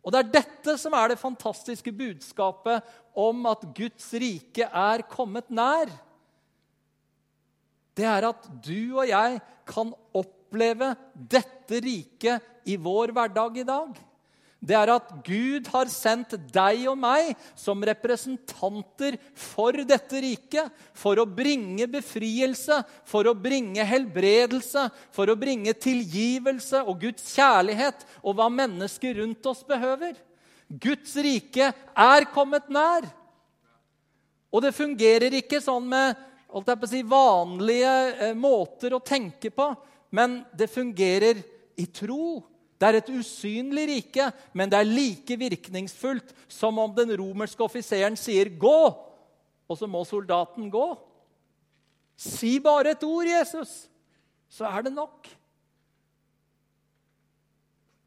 Og 0.02 0.14
Det 0.14 0.20
er 0.20 0.32
dette 0.34 0.78
som 0.82 0.94
er 0.98 1.12
det 1.12 1.22
fantastiske 1.22 1.94
budskapet 1.94 2.86
om 3.18 3.46
at 3.50 3.66
Guds 3.78 4.08
rike 4.18 4.66
er 4.66 5.04
kommet 5.10 5.50
nær 5.54 5.92
det 7.98 8.08
er 8.08 8.30
at 8.30 8.48
du 8.64 8.98
og 9.00 9.10
jeg 9.10 9.42
kan 9.68 9.92
oppleve 10.16 10.94
dette 11.14 11.82
riket 11.84 12.70
i 12.70 12.78
vår 12.80 13.14
hverdag 13.16 13.62
i 13.62 13.68
dag. 13.68 14.00
Det 14.62 14.76
er 14.78 14.92
at 14.94 15.08
Gud 15.26 15.66
har 15.74 15.90
sendt 15.90 16.36
deg 16.54 16.84
og 16.92 17.00
meg 17.02 17.32
som 17.58 17.82
representanter 17.82 19.16
for 19.34 19.74
dette 19.74 20.20
riket. 20.22 20.70
For 20.94 21.18
å 21.18 21.26
bringe 21.26 21.88
befrielse, 21.90 22.78
for 23.10 23.26
å 23.26 23.34
bringe 23.34 23.82
helbredelse, 23.90 24.86
for 25.10 25.34
å 25.34 25.38
bringe 25.40 25.74
tilgivelse 25.74 26.84
og 26.86 27.02
Guds 27.02 27.34
kjærlighet 27.34 28.06
og 28.22 28.38
hva 28.38 28.52
mennesker 28.54 29.18
rundt 29.24 29.50
oss 29.50 29.66
behøver. 29.66 30.14
Guds 30.70 31.18
rike 31.18 31.72
er 31.74 32.30
kommet 32.30 32.70
nær. 32.70 33.10
Og 34.54 34.62
det 34.62 34.76
fungerer 34.78 35.34
ikke 35.42 35.64
sånn 35.64 35.90
med 35.90 36.22
holdt 36.52 36.72
jeg 36.72 36.80
på 36.82 36.88
å 36.88 36.92
si, 36.92 37.02
vanlige 37.08 37.92
eh, 38.12 38.34
måter 38.38 38.96
å 38.96 39.04
tenke 39.04 39.52
på, 39.54 39.70
men 40.16 40.42
det 40.58 40.72
fungerer 40.72 41.40
i 41.80 41.88
tro. 41.88 42.42
Det 42.82 42.90
er 42.90 42.98
et 43.00 43.12
usynlig 43.14 43.86
rike, 43.92 44.28
men 44.58 44.72
det 44.72 44.80
er 44.80 44.90
like 44.90 45.38
virkningsfullt 45.38 46.34
som 46.52 46.80
om 46.82 46.92
den 46.96 47.14
romerske 47.22 47.64
offiseren 47.64 48.18
sier 48.20 48.50
'gå', 48.50 48.98
og 49.70 49.78
så 49.78 49.88
må 49.88 50.04
soldaten 50.04 50.70
gå. 50.72 50.88
Si 52.18 52.60
bare 52.60 52.92
et 52.92 53.04
ord, 53.04 53.26
Jesus, 53.26 53.88
så 54.50 54.66
er 54.66 54.82
det 54.84 54.94
nok. 54.94 55.30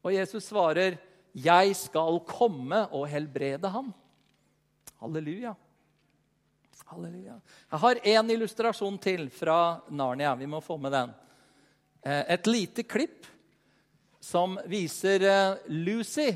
Og 0.03 0.13
Jesus 0.13 0.43
svarer, 0.43 0.97
'Jeg 1.33 1.75
skal 1.75 2.19
komme 2.19 2.87
og 2.91 3.07
helbrede 3.07 3.67
ham'. 3.67 3.91
Halleluja. 5.01 5.55
Halleluja. 6.85 7.39
Jeg 7.71 7.81
har 7.81 7.99
én 8.13 8.27
illustrasjon 8.29 8.97
til 9.01 9.23
fra 9.33 9.81
Narnia. 9.89 10.35
Vi 10.37 10.45
må 10.45 10.59
få 10.61 10.75
med 10.77 10.93
den. 10.93 11.13
Eh, 12.05 12.21
et 12.35 12.45
lite 12.45 12.83
klipp 12.85 13.25
som 14.21 14.59
viser 14.69 15.25
eh, 15.25 15.63
Lucy. 15.73 16.27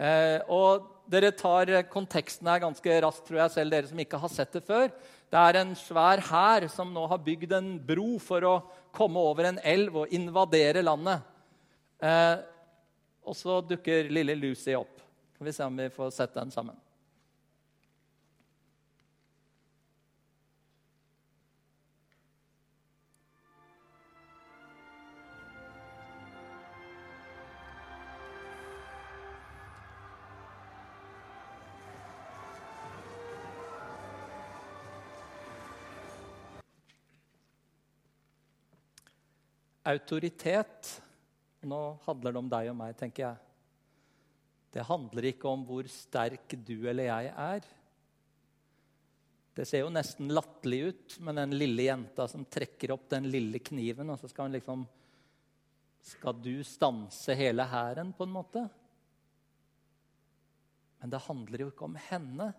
Eh, 0.00 0.40
og 0.48 0.88
dere 1.12 1.34
tar 1.36 1.74
konteksten 1.92 2.48
her 2.48 2.62
ganske 2.64 2.96
raskt, 3.04 3.26
tror 3.28 3.42
jeg, 3.42 3.54
selv 3.58 3.76
dere 3.76 3.90
som 3.90 4.00
ikke 4.00 4.22
har 4.24 4.32
sett 4.32 4.56
det 4.56 4.64
før. 4.64 4.88
Det 5.28 5.42
er 5.42 5.60
en 5.60 5.76
svær 5.76 6.24
hær 6.30 6.68
som 6.72 6.96
nå 6.96 7.04
har 7.12 7.20
bygd 7.28 7.52
en 7.58 7.70
bro 7.76 8.16
for 8.22 8.48
å 8.48 8.56
komme 8.96 9.20
over 9.20 9.50
en 9.50 9.60
elv 9.60 10.00
og 10.04 10.16
invadere 10.16 10.84
landet. 10.86 11.20
og 13.26 13.34
så 13.36 13.60
dukker 13.60 14.08
lille 14.08 14.36
Lucy 14.38 14.72
opp. 14.78 15.00
Skal 15.34 15.46
vi 15.46 15.52
se 15.52 15.64
om 15.64 15.76
vi 15.76 15.92
får 15.92 16.10
sett 16.14 16.34
den 16.34 16.50
sammen. 16.54 16.76
Autoritet 39.86 41.02
Nå 41.66 41.80
handler 42.04 42.34
det 42.34 42.40
om 42.40 42.48
deg 42.50 42.68
og 42.70 42.76
meg, 42.78 42.92
tenker 42.98 43.24
jeg. 43.24 43.38
Det 44.74 44.84
handler 44.86 45.30
ikke 45.32 45.48
om 45.50 45.64
hvor 45.66 45.86
sterk 45.90 46.52
du 46.66 46.76
eller 46.86 47.08
jeg 47.08 47.30
er. 47.32 47.64
Det 49.56 49.64
ser 49.66 49.82
jo 49.82 49.90
nesten 49.90 50.28
latterlig 50.36 50.80
ut 50.90 51.16
med 51.24 51.40
den 51.40 51.54
lille 51.56 51.86
jenta 51.88 52.26
som 52.28 52.44
trekker 52.44 52.92
opp 52.94 53.08
den 53.14 53.26
lille 53.32 53.58
kniven, 53.64 54.12
og 54.12 54.20
så 54.20 54.28
skal 54.30 54.50
hun 54.50 54.58
liksom 54.58 54.84
Skal 56.06 56.36
du 56.38 56.62
stanse 56.62 57.34
hele 57.34 57.64
hæren, 57.66 58.12
på 58.14 58.28
en 58.28 58.34
måte? 58.36 58.62
Men 61.00 61.10
det 61.10 61.24
handler 61.24 61.64
jo 61.64 61.72
ikke 61.72 61.88
om 61.88 61.96
henne. 61.98 62.52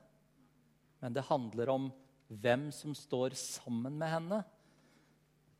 Men 0.99 1.13
det 1.15 1.27
handler 1.29 1.71
om 1.71 1.87
hvem 2.27 2.67
som 2.75 2.95
står 2.97 3.37
sammen 3.39 3.95
med 3.95 4.11
henne 4.11 4.41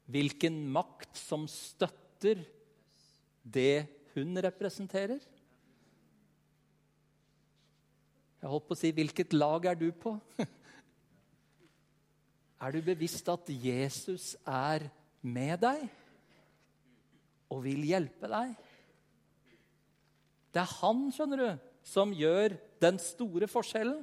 hvilken 0.07 0.61
makt 0.71 1.17
som 1.19 1.45
støtter 1.51 2.43
det 3.43 3.87
hun 4.15 4.37
representerer. 4.43 5.19
Jeg 8.37 8.51
holdt 8.51 8.67
på 8.69 8.75
å 8.77 8.79
si 8.79 8.93
hvilket 8.95 9.35
lag 9.35 9.65
er 9.71 9.79
du 9.79 9.89
på? 9.91 10.15
Er 12.57 12.73
du 12.73 12.79
bevisst 12.81 13.27
at 13.29 13.49
Jesus 13.53 14.31
er 14.49 14.87
med 15.21 15.59
deg 15.61 15.83
og 17.53 17.59
vil 17.67 17.83
hjelpe 17.85 18.25
deg? 18.31 18.55
Det 20.49 20.63
er 20.63 20.73
han, 20.79 21.03
skjønner 21.13 21.43
du, 21.43 21.67
som 21.85 22.15
gjør 22.17 22.55
den 22.81 22.97
store 22.97 23.45
forskjellen. 23.51 24.01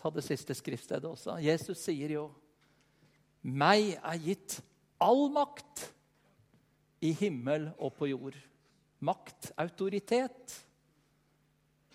Ta 0.00 0.10
det 0.14 0.24
siste 0.24 0.56
skriftstedet 0.56 1.08
også. 1.08 1.36
Jesus 1.44 1.82
sier 1.84 2.16
jo 2.16 2.28
meg 3.40 3.94
er 3.96 4.20
gitt 4.20 4.58
all 5.00 5.28
makt 5.32 5.86
i 7.04 7.12
himmel 7.16 7.70
og 7.80 7.94
på 7.96 8.10
jord. 8.10 8.36
Makt, 9.00 9.52
autoritet. 9.60 10.56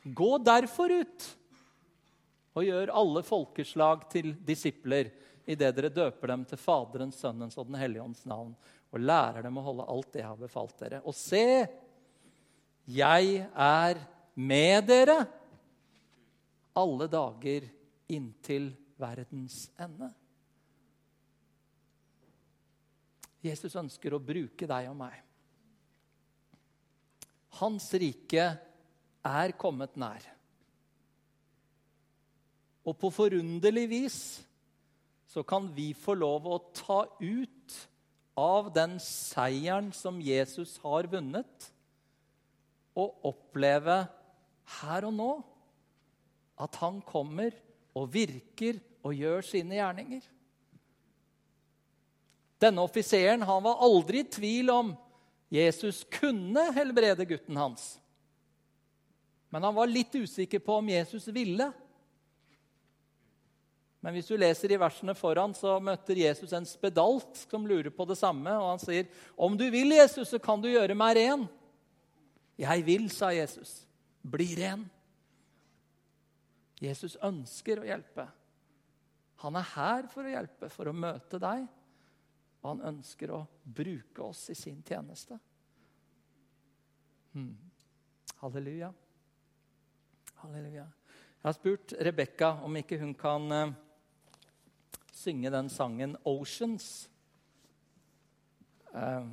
Gå 0.05 0.31
derfor 0.41 0.93
ut 0.93 1.27
og 2.55 2.65
gjør 2.65 2.93
alle 2.95 3.21
folkeslag 3.25 4.07
til 4.09 4.31
disipler 4.47 5.11
idet 5.45 5.75
dere 5.77 5.91
døper 5.93 6.31
dem 6.31 6.45
til 6.49 6.57
Faderens, 6.57 7.19
Sønnens 7.21 7.57
og 7.59 7.67
Den 7.69 7.77
hellige 7.77 8.01
ånds 8.01 8.23
navn, 8.25 8.55
og 8.89 9.01
lærer 9.01 9.45
dem 9.45 9.57
å 9.59 9.65
holde 9.65 9.87
alt 9.91 10.11
det 10.13 10.21
jeg 10.23 10.29
har 10.31 10.39
befalt 10.39 10.77
dere. 10.79 11.01
Og 11.05 11.13
se, 11.17 11.67
jeg 12.89 13.41
er 13.51 13.99
med 14.33 14.87
dere 14.87 15.19
alle 16.75 17.07
dager 17.11 17.67
inntil 18.11 18.71
verdens 18.99 19.65
ende. 19.81 20.11
Jesus 23.45 23.75
ønsker 23.77 24.15
å 24.15 24.21
bruke 24.23 24.67
deg 24.69 24.89
og 24.89 24.97
meg. 24.97 25.19
Hans 27.59 27.87
rike 27.95 28.45
er 29.25 29.53
kommet 29.59 29.95
nær. 29.99 30.23
Og 32.85 32.97
på 33.01 33.09
forunderlig 33.13 33.85
vis 33.89 34.19
så 35.29 35.43
kan 35.47 35.67
vi 35.75 35.89
få 35.97 36.15
lov 36.17 36.45
å 36.47 36.59
ta 36.75 37.01
ut 37.19 37.77
av 38.39 38.69
den 38.75 38.97
seieren 39.01 39.89
som 39.95 40.19
Jesus 40.21 40.75
har 40.83 41.07
vunnet, 41.11 41.71
og 42.95 43.25
oppleve 43.27 44.05
her 44.79 45.07
og 45.07 45.15
nå 45.17 45.31
at 46.63 46.77
han 46.79 47.01
kommer 47.03 47.51
og 47.95 48.09
virker 48.13 48.79
og 49.05 49.15
gjør 49.15 49.45
sine 49.45 49.77
gjerninger. 49.77 50.23
Denne 52.61 52.83
offiseren 52.83 53.43
han 53.45 53.63
var 53.65 53.81
aldri 53.83 54.23
i 54.23 54.29
tvil 54.31 54.71
om 54.73 54.93
Jesus 55.53 56.03
kunne 56.11 56.69
helbrede 56.75 57.27
gutten 57.29 57.57
hans. 57.59 57.95
Men 59.53 59.63
han 59.63 59.75
var 59.75 59.91
litt 59.91 60.15
usikker 60.15 60.59
på 60.63 60.79
om 60.81 60.89
Jesus 60.89 61.27
ville. 61.31 61.69
Men 64.03 64.13
hvis 64.13 64.27
du 64.29 64.35
leser 64.37 64.73
i 64.73 64.77
versene 64.77 65.15
foran, 65.17 65.53
så 65.57 65.77
møter 65.81 66.19
Jesus 66.19 66.51
en 66.53 66.67
spedalt 66.67 67.39
som 67.45 67.65
lurer 67.65 67.93
på 67.93 68.05
det 68.09 68.17
samme. 68.19 68.51
Og 68.53 68.67
han 68.75 68.81
sier, 68.81 69.07
'Om 69.37 69.57
du 69.57 69.69
vil, 69.71 69.95
Jesus, 69.95 70.29
så 70.29 70.39
kan 70.39 70.61
du 70.61 70.67
gjøre 70.67 70.95
meg 70.95 71.17
ren.' 71.17 71.47
'Jeg 72.57 72.85
vil', 72.85 73.09
sa 73.09 73.29
Jesus. 73.29 73.87
'Bli 74.23 74.55
ren'. 74.55 74.89
Jesus 76.82 77.15
ønsker 77.23 77.80
å 77.80 77.88
hjelpe. 77.88 78.26
Han 79.43 79.55
er 79.59 79.67
her 79.76 80.07
for 80.11 80.28
å 80.28 80.32
hjelpe, 80.32 80.69
for 80.71 80.89
å 80.89 80.95
møte 80.95 81.39
deg. 81.41 81.65
Og 82.63 82.69
han 82.71 82.84
ønsker 82.95 83.32
å 83.36 83.43
bruke 83.63 84.23
oss 84.26 84.47
i 84.49 84.57
sin 84.57 84.82
tjeneste. 84.86 85.38
Hmm. 87.36 87.53
Halleluja. 88.41 88.91
Halleluja. 90.41 90.86
Jeg 91.45 91.45
har 91.45 91.57
spurt 91.57 91.93
Rebekka 92.01 92.55
om 92.65 92.78
ikke 92.80 92.97
hun 92.97 93.13
kan 93.17 93.51
uh, 93.53 93.73
synge 95.13 95.51
den 95.53 95.69
sangen 95.69 96.17
'Oceans'. 96.26 97.07
Uh, 98.95 99.28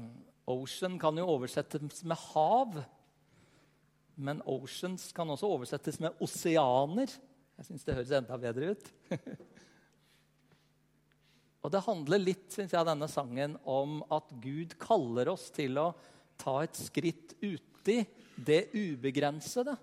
ocean 0.47 0.99
kan 0.99 1.17
jo 1.17 1.29
oversettes 1.31 2.05
med 2.05 2.19
hav. 2.35 2.83
Men 4.17 4.43
'oceans' 4.43 5.13
kan 5.15 5.31
også 5.31 5.47
oversettes 5.47 6.01
med 6.01 6.19
oseaner. 6.21 7.09
Jeg 7.63 7.69
syns 7.69 7.85
det 7.87 7.95
høres 7.95 8.13
enda 8.17 8.37
bedre 8.43 8.73
ut. 8.75 8.89
Og 11.63 11.71
det 11.71 11.83
handler 11.85 12.19
litt, 12.19 12.49
synes 12.51 12.73
jeg, 12.75 12.87
denne 12.89 13.07
sangen 13.07 13.53
om 13.71 14.01
at 14.11 14.33
Gud 14.43 14.75
kaller 14.83 15.31
oss 15.31 15.45
til 15.55 15.79
å 15.79 15.93
ta 16.43 16.57
et 16.65 16.75
skritt 16.75 17.37
uti 17.39 18.01
det 18.35 18.65
ubegrensede. 18.75 19.77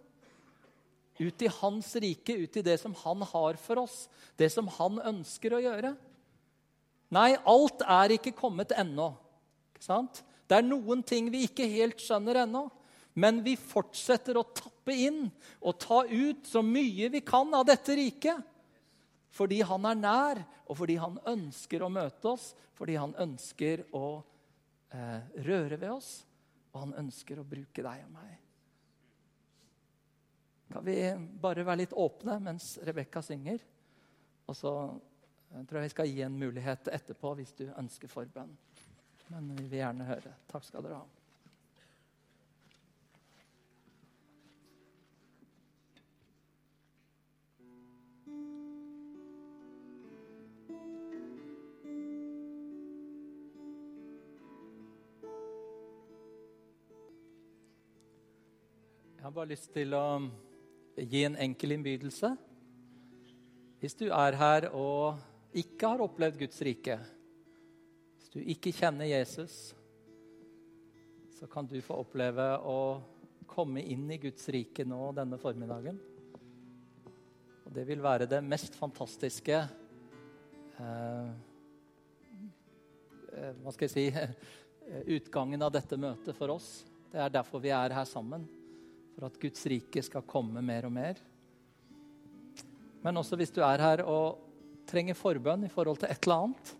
Ut 1.24 1.46
i 1.48 1.54
Hans 1.62 1.94
rike, 2.04 2.36
ut 2.36 2.60
i 2.60 2.66
det 2.68 2.76
som 2.84 2.98
Han 3.06 3.24
har 3.32 3.56
for 3.64 3.86
oss, 3.86 4.10
det 4.36 4.52
som 4.52 4.68
Han 4.76 5.00
ønsker 5.14 5.56
å 5.56 5.64
gjøre. 5.64 5.94
Nei, 7.16 7.30
alt 7.48 7.88
er 7.88 8.18
ikke 8.18 8.36
kommet 8.36 8.76
ennå. 8.76 9.14
Ikke 9.72 9.88
sant? 9.88 10.20
Det 10.52 10.60
er 10.60 10.68
noen 10.68 11.00
ting 11.00 11.32
vi 11.32 11.46
ikke 11.48 11.72
helt 11.80 12.04
skjønner 12.04 12.44
ennå. 12.44 12.68
Men 13.20 13.42
vi 13.44 13.56
fortsetter 13.60 14.38
å 14.40 14.48
tappe 14.56 14.96
inn 14.96 15.26
og 15.60 15.80
ta 15.82 16.04
ut 16.08 16.48
så 16.48 16.64
mye 16.66 17.10
vi 17.12 17.22
kan 17.26 17.52
av 17.58 17.68
dette 17.68 17.98
riket. 18.00 18.40
Fordi 19.36 19.60
han 19.62 19.86
er 19.86 20.00
nær, 20.00 20.42
og 20.66 20.80
fordi 20.80 20.96
han 21.02 21.20
ønsker 21.30 21.84
å 21.86 21.92
møte 21.94 22.32
oss, 22.32 22.52
fordi 22.78 22.96
han 22.98 23.14
ønsker 23.20 23.84
å 23.96 24.06
eh, 24.96 25.20
røre 25.46 25.78
ved 25.78 25.92
oss, 25.94 26.14
og 26.74 26.86
han 26.86 26.96
ønsker 27.04 27.42
å 27.42 27.48
bruke 27.48 27.84
deg 27.86 28.06
og 28.08 28.14
meg. 28.16 28.32
Kan 30.70 30.86
vi 30.86 30.98
bare 31.42 31.66
være 31.66 31.84
litt 31.84 31.94
åpne 31.98 32.40
mens 32.46 32.76
Rebekka 32.86 33.24
synger? 33.26 33.62
Og 34.50 34.58
så 34.58 34.74
jeg 35.50 35.66
tror 35.70 35.82
jeg 35.82 35.94
skal 35.94 36.10
gi 36.10 36.22
en 36.26 36.38
mulighet 36.38 36.92
etterpå 36.94 37.34
hvis 37.40 37.56
du 37.58 37.66
ønsker 37.74 38.12
forbønn. 38.12 38.52
Men 39.30 39.50
vi 39.58 39.66
vil 39.66 39.82
gjerne 39.82 40.06
høre. 40.10 40.34
Takk 40.50 40.66
skal 40.66 40.86
dere 40.86 41.02
ha. 41.02 41.19
Jeg 59.20 59.26
har 59.26 59.34
bare 59.36 59.52
lyst 59.52 59.74
til 59.76 59.92
å 59.98 60.02
gi 60.96 61.26
en 61.28 61.34
enkel 61.44 61.74
innbydelse. 61.76 62.30
Hvis 63.82 63.98
du 64.00 64.06
er 64.16 64.36
her 64.40 64.68
og 64.72 65.18
ikke 65.60 65.90
har 65.92 66.04
opplevd 66.06 66.38
Guds 66.40 66.62
rike, 66.64 66.96
hvis 68.16 68.30
du 68.32 68.38
ikke 68.40 68.72
kjenner 68.78 69.10
Jesus, 69.10 69.74
så 71.36 71.50
kan 71.52 71.68
du 71.68 71.76
få 71.84 71.98
oppleve 72.00 72.46
å 72.64 72.78
komme 73.52 73.84
inn 73.84 74.06
i 74.08 74.22
Guds 74.24 74.48
rike 74.56 74.86
nå 74.88 75.10
denne 75.18 75.40
formiddagen. 75.42 76.00
Og 77.66 77.76
det 77.76 77.84
vil 77.90 78.00
være 78.06 78.28
det 78.32 78.40
mest 78.40 78.78
fantastiske 78.80 79.58
eh, 80.80 81.28
eh 83.36 83.52
Hva 83.66 83.76
skal 83.76 83.90
jeg 83.90 83.98
si 83.98 84.08
utgangen 85.18 85.68
av 85.68 85.76
dette 85.76 86.00
møtet 86.00 86.40
for 86.40 86.56
oss. 86.56 86.70
Det 87.12 87.20
er 87.20 87.36
derfor 87.36 87.60
vi 87.60 87.76
er 87.76 87.98
her 88.00 88.08
sammen 88.08 88.48
for 89.20 89.28
at 89.28 89.40
Guds 89.42 89.66
rike 89.68 90.00
skal 90.06 90.24
komme 90.24 90.62
mer 90.64 90.86
og 90.88 90.94
mer. 90.96 91.18
Men 93.04 93.20
også 93.20 93.36
hvis 93.40 93.52
du 93.52 93.60
er 93.68 93.82
her 93.84 94.04
og 94.08 94.40
trenger 94.88 95.18
forbønn 95.18 95.66
i 95.68 95.72
forhold 95.72 96.00
til 96.00 96.08
et 96.08 96.24
eller 96.24 96.46
annet, 96.46 96.72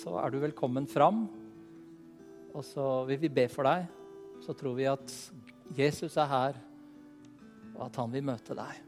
så 0.00 0.16
er 0.18 0.34
du 0.34 0.40
velkommen 0.42 0.90
fram. 0.90 1.22
Og 2.50 2.66
så 2.66 3.04
vil 3.06 3.22
vi 3.22 3.30
be 3.38 3.46
for 3.52 3.68
deg. 3.68 3.86
Så 4.42 4.56
tror 4.58 4.74
vi 4.74 4.90
at 4.90 5.14
Jesus 5.78 6.18
er 6.18 6.28
her, 6.34 6.60
og 7.76 7.86
at 7.86 8.02
han 8.02 8.10
vil 8.10 8.26
møte 8.26 8.58
deg. 8.58 8.82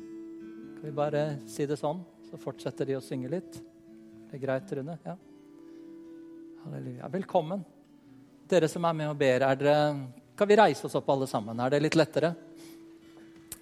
Kan 0.00 0.82
vi 0.88 0.96
bare 0.96 1.28
si 1.50 1.68
det 1.68 1.76
sånn, 1.80 2.00
så 2.30 2.40
fortsetter 2.40 2.88
de 2.88 2.96
å 2.96 3.04
synge 3.04 3.36
litt? 3.36 3.60
Det 4.26 4.40
er 4.40 4.46
greit, 4.48 4.76
Rune? 4.80 4.98
Ja. 5.04 5.20
Halleluja. 6.64 7.12
Velkommen. 7.12 7.75
Dere 8.46 8.68
som 8.70 8.84
er 8.86 8.94
med 8.94 9.08
og 9.10 9.16
ber, 9.18 9.42
er 9.42 9.56
dere, 9.58 9.78
kan 10.38 10.46
vi 10.46 10.56
reise 10.58 10.84
oss 10.86 10.94
opp 10.94 11.08
alle 11.10 11.26
sammen? 11.26 11.58
Er 11.58 11.72
det 11.72 11.80
litt 11.82 11.96
lettere? 11.98 12.28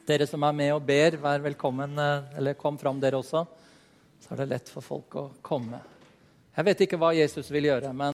Dere 0.05 0.27
som 0.29 0.43
er 0.45 0.53
med 0.59 0.75
og 0.75 0.83
ber, 0.85 1.17
vær 1.23 1.41
velkommen. 1.41 1.95
Eh, 1.97 2.35
eller 2.37 2.59
kom 2.61 2.77
fram, 2.77 2.99
dere 3.01 3.17
også. 3.17 3.47
Så 4.21 4.35
er 4.35 4.43
det 4.43 4.47
lett 4.51 4.69
for 4.69 4.85
folk 4.85 5.17
å 5.17 5.23
komme. 5.41 5.81
Jeg 6.53 6.69
vet 6.69 6.83
ikke 6.85 6.99
hva 7.01 7.15
Jesus 7.17 7.49
vil 7.49 7.71
gjøre, 7.71 7.95
men 7.97 8.13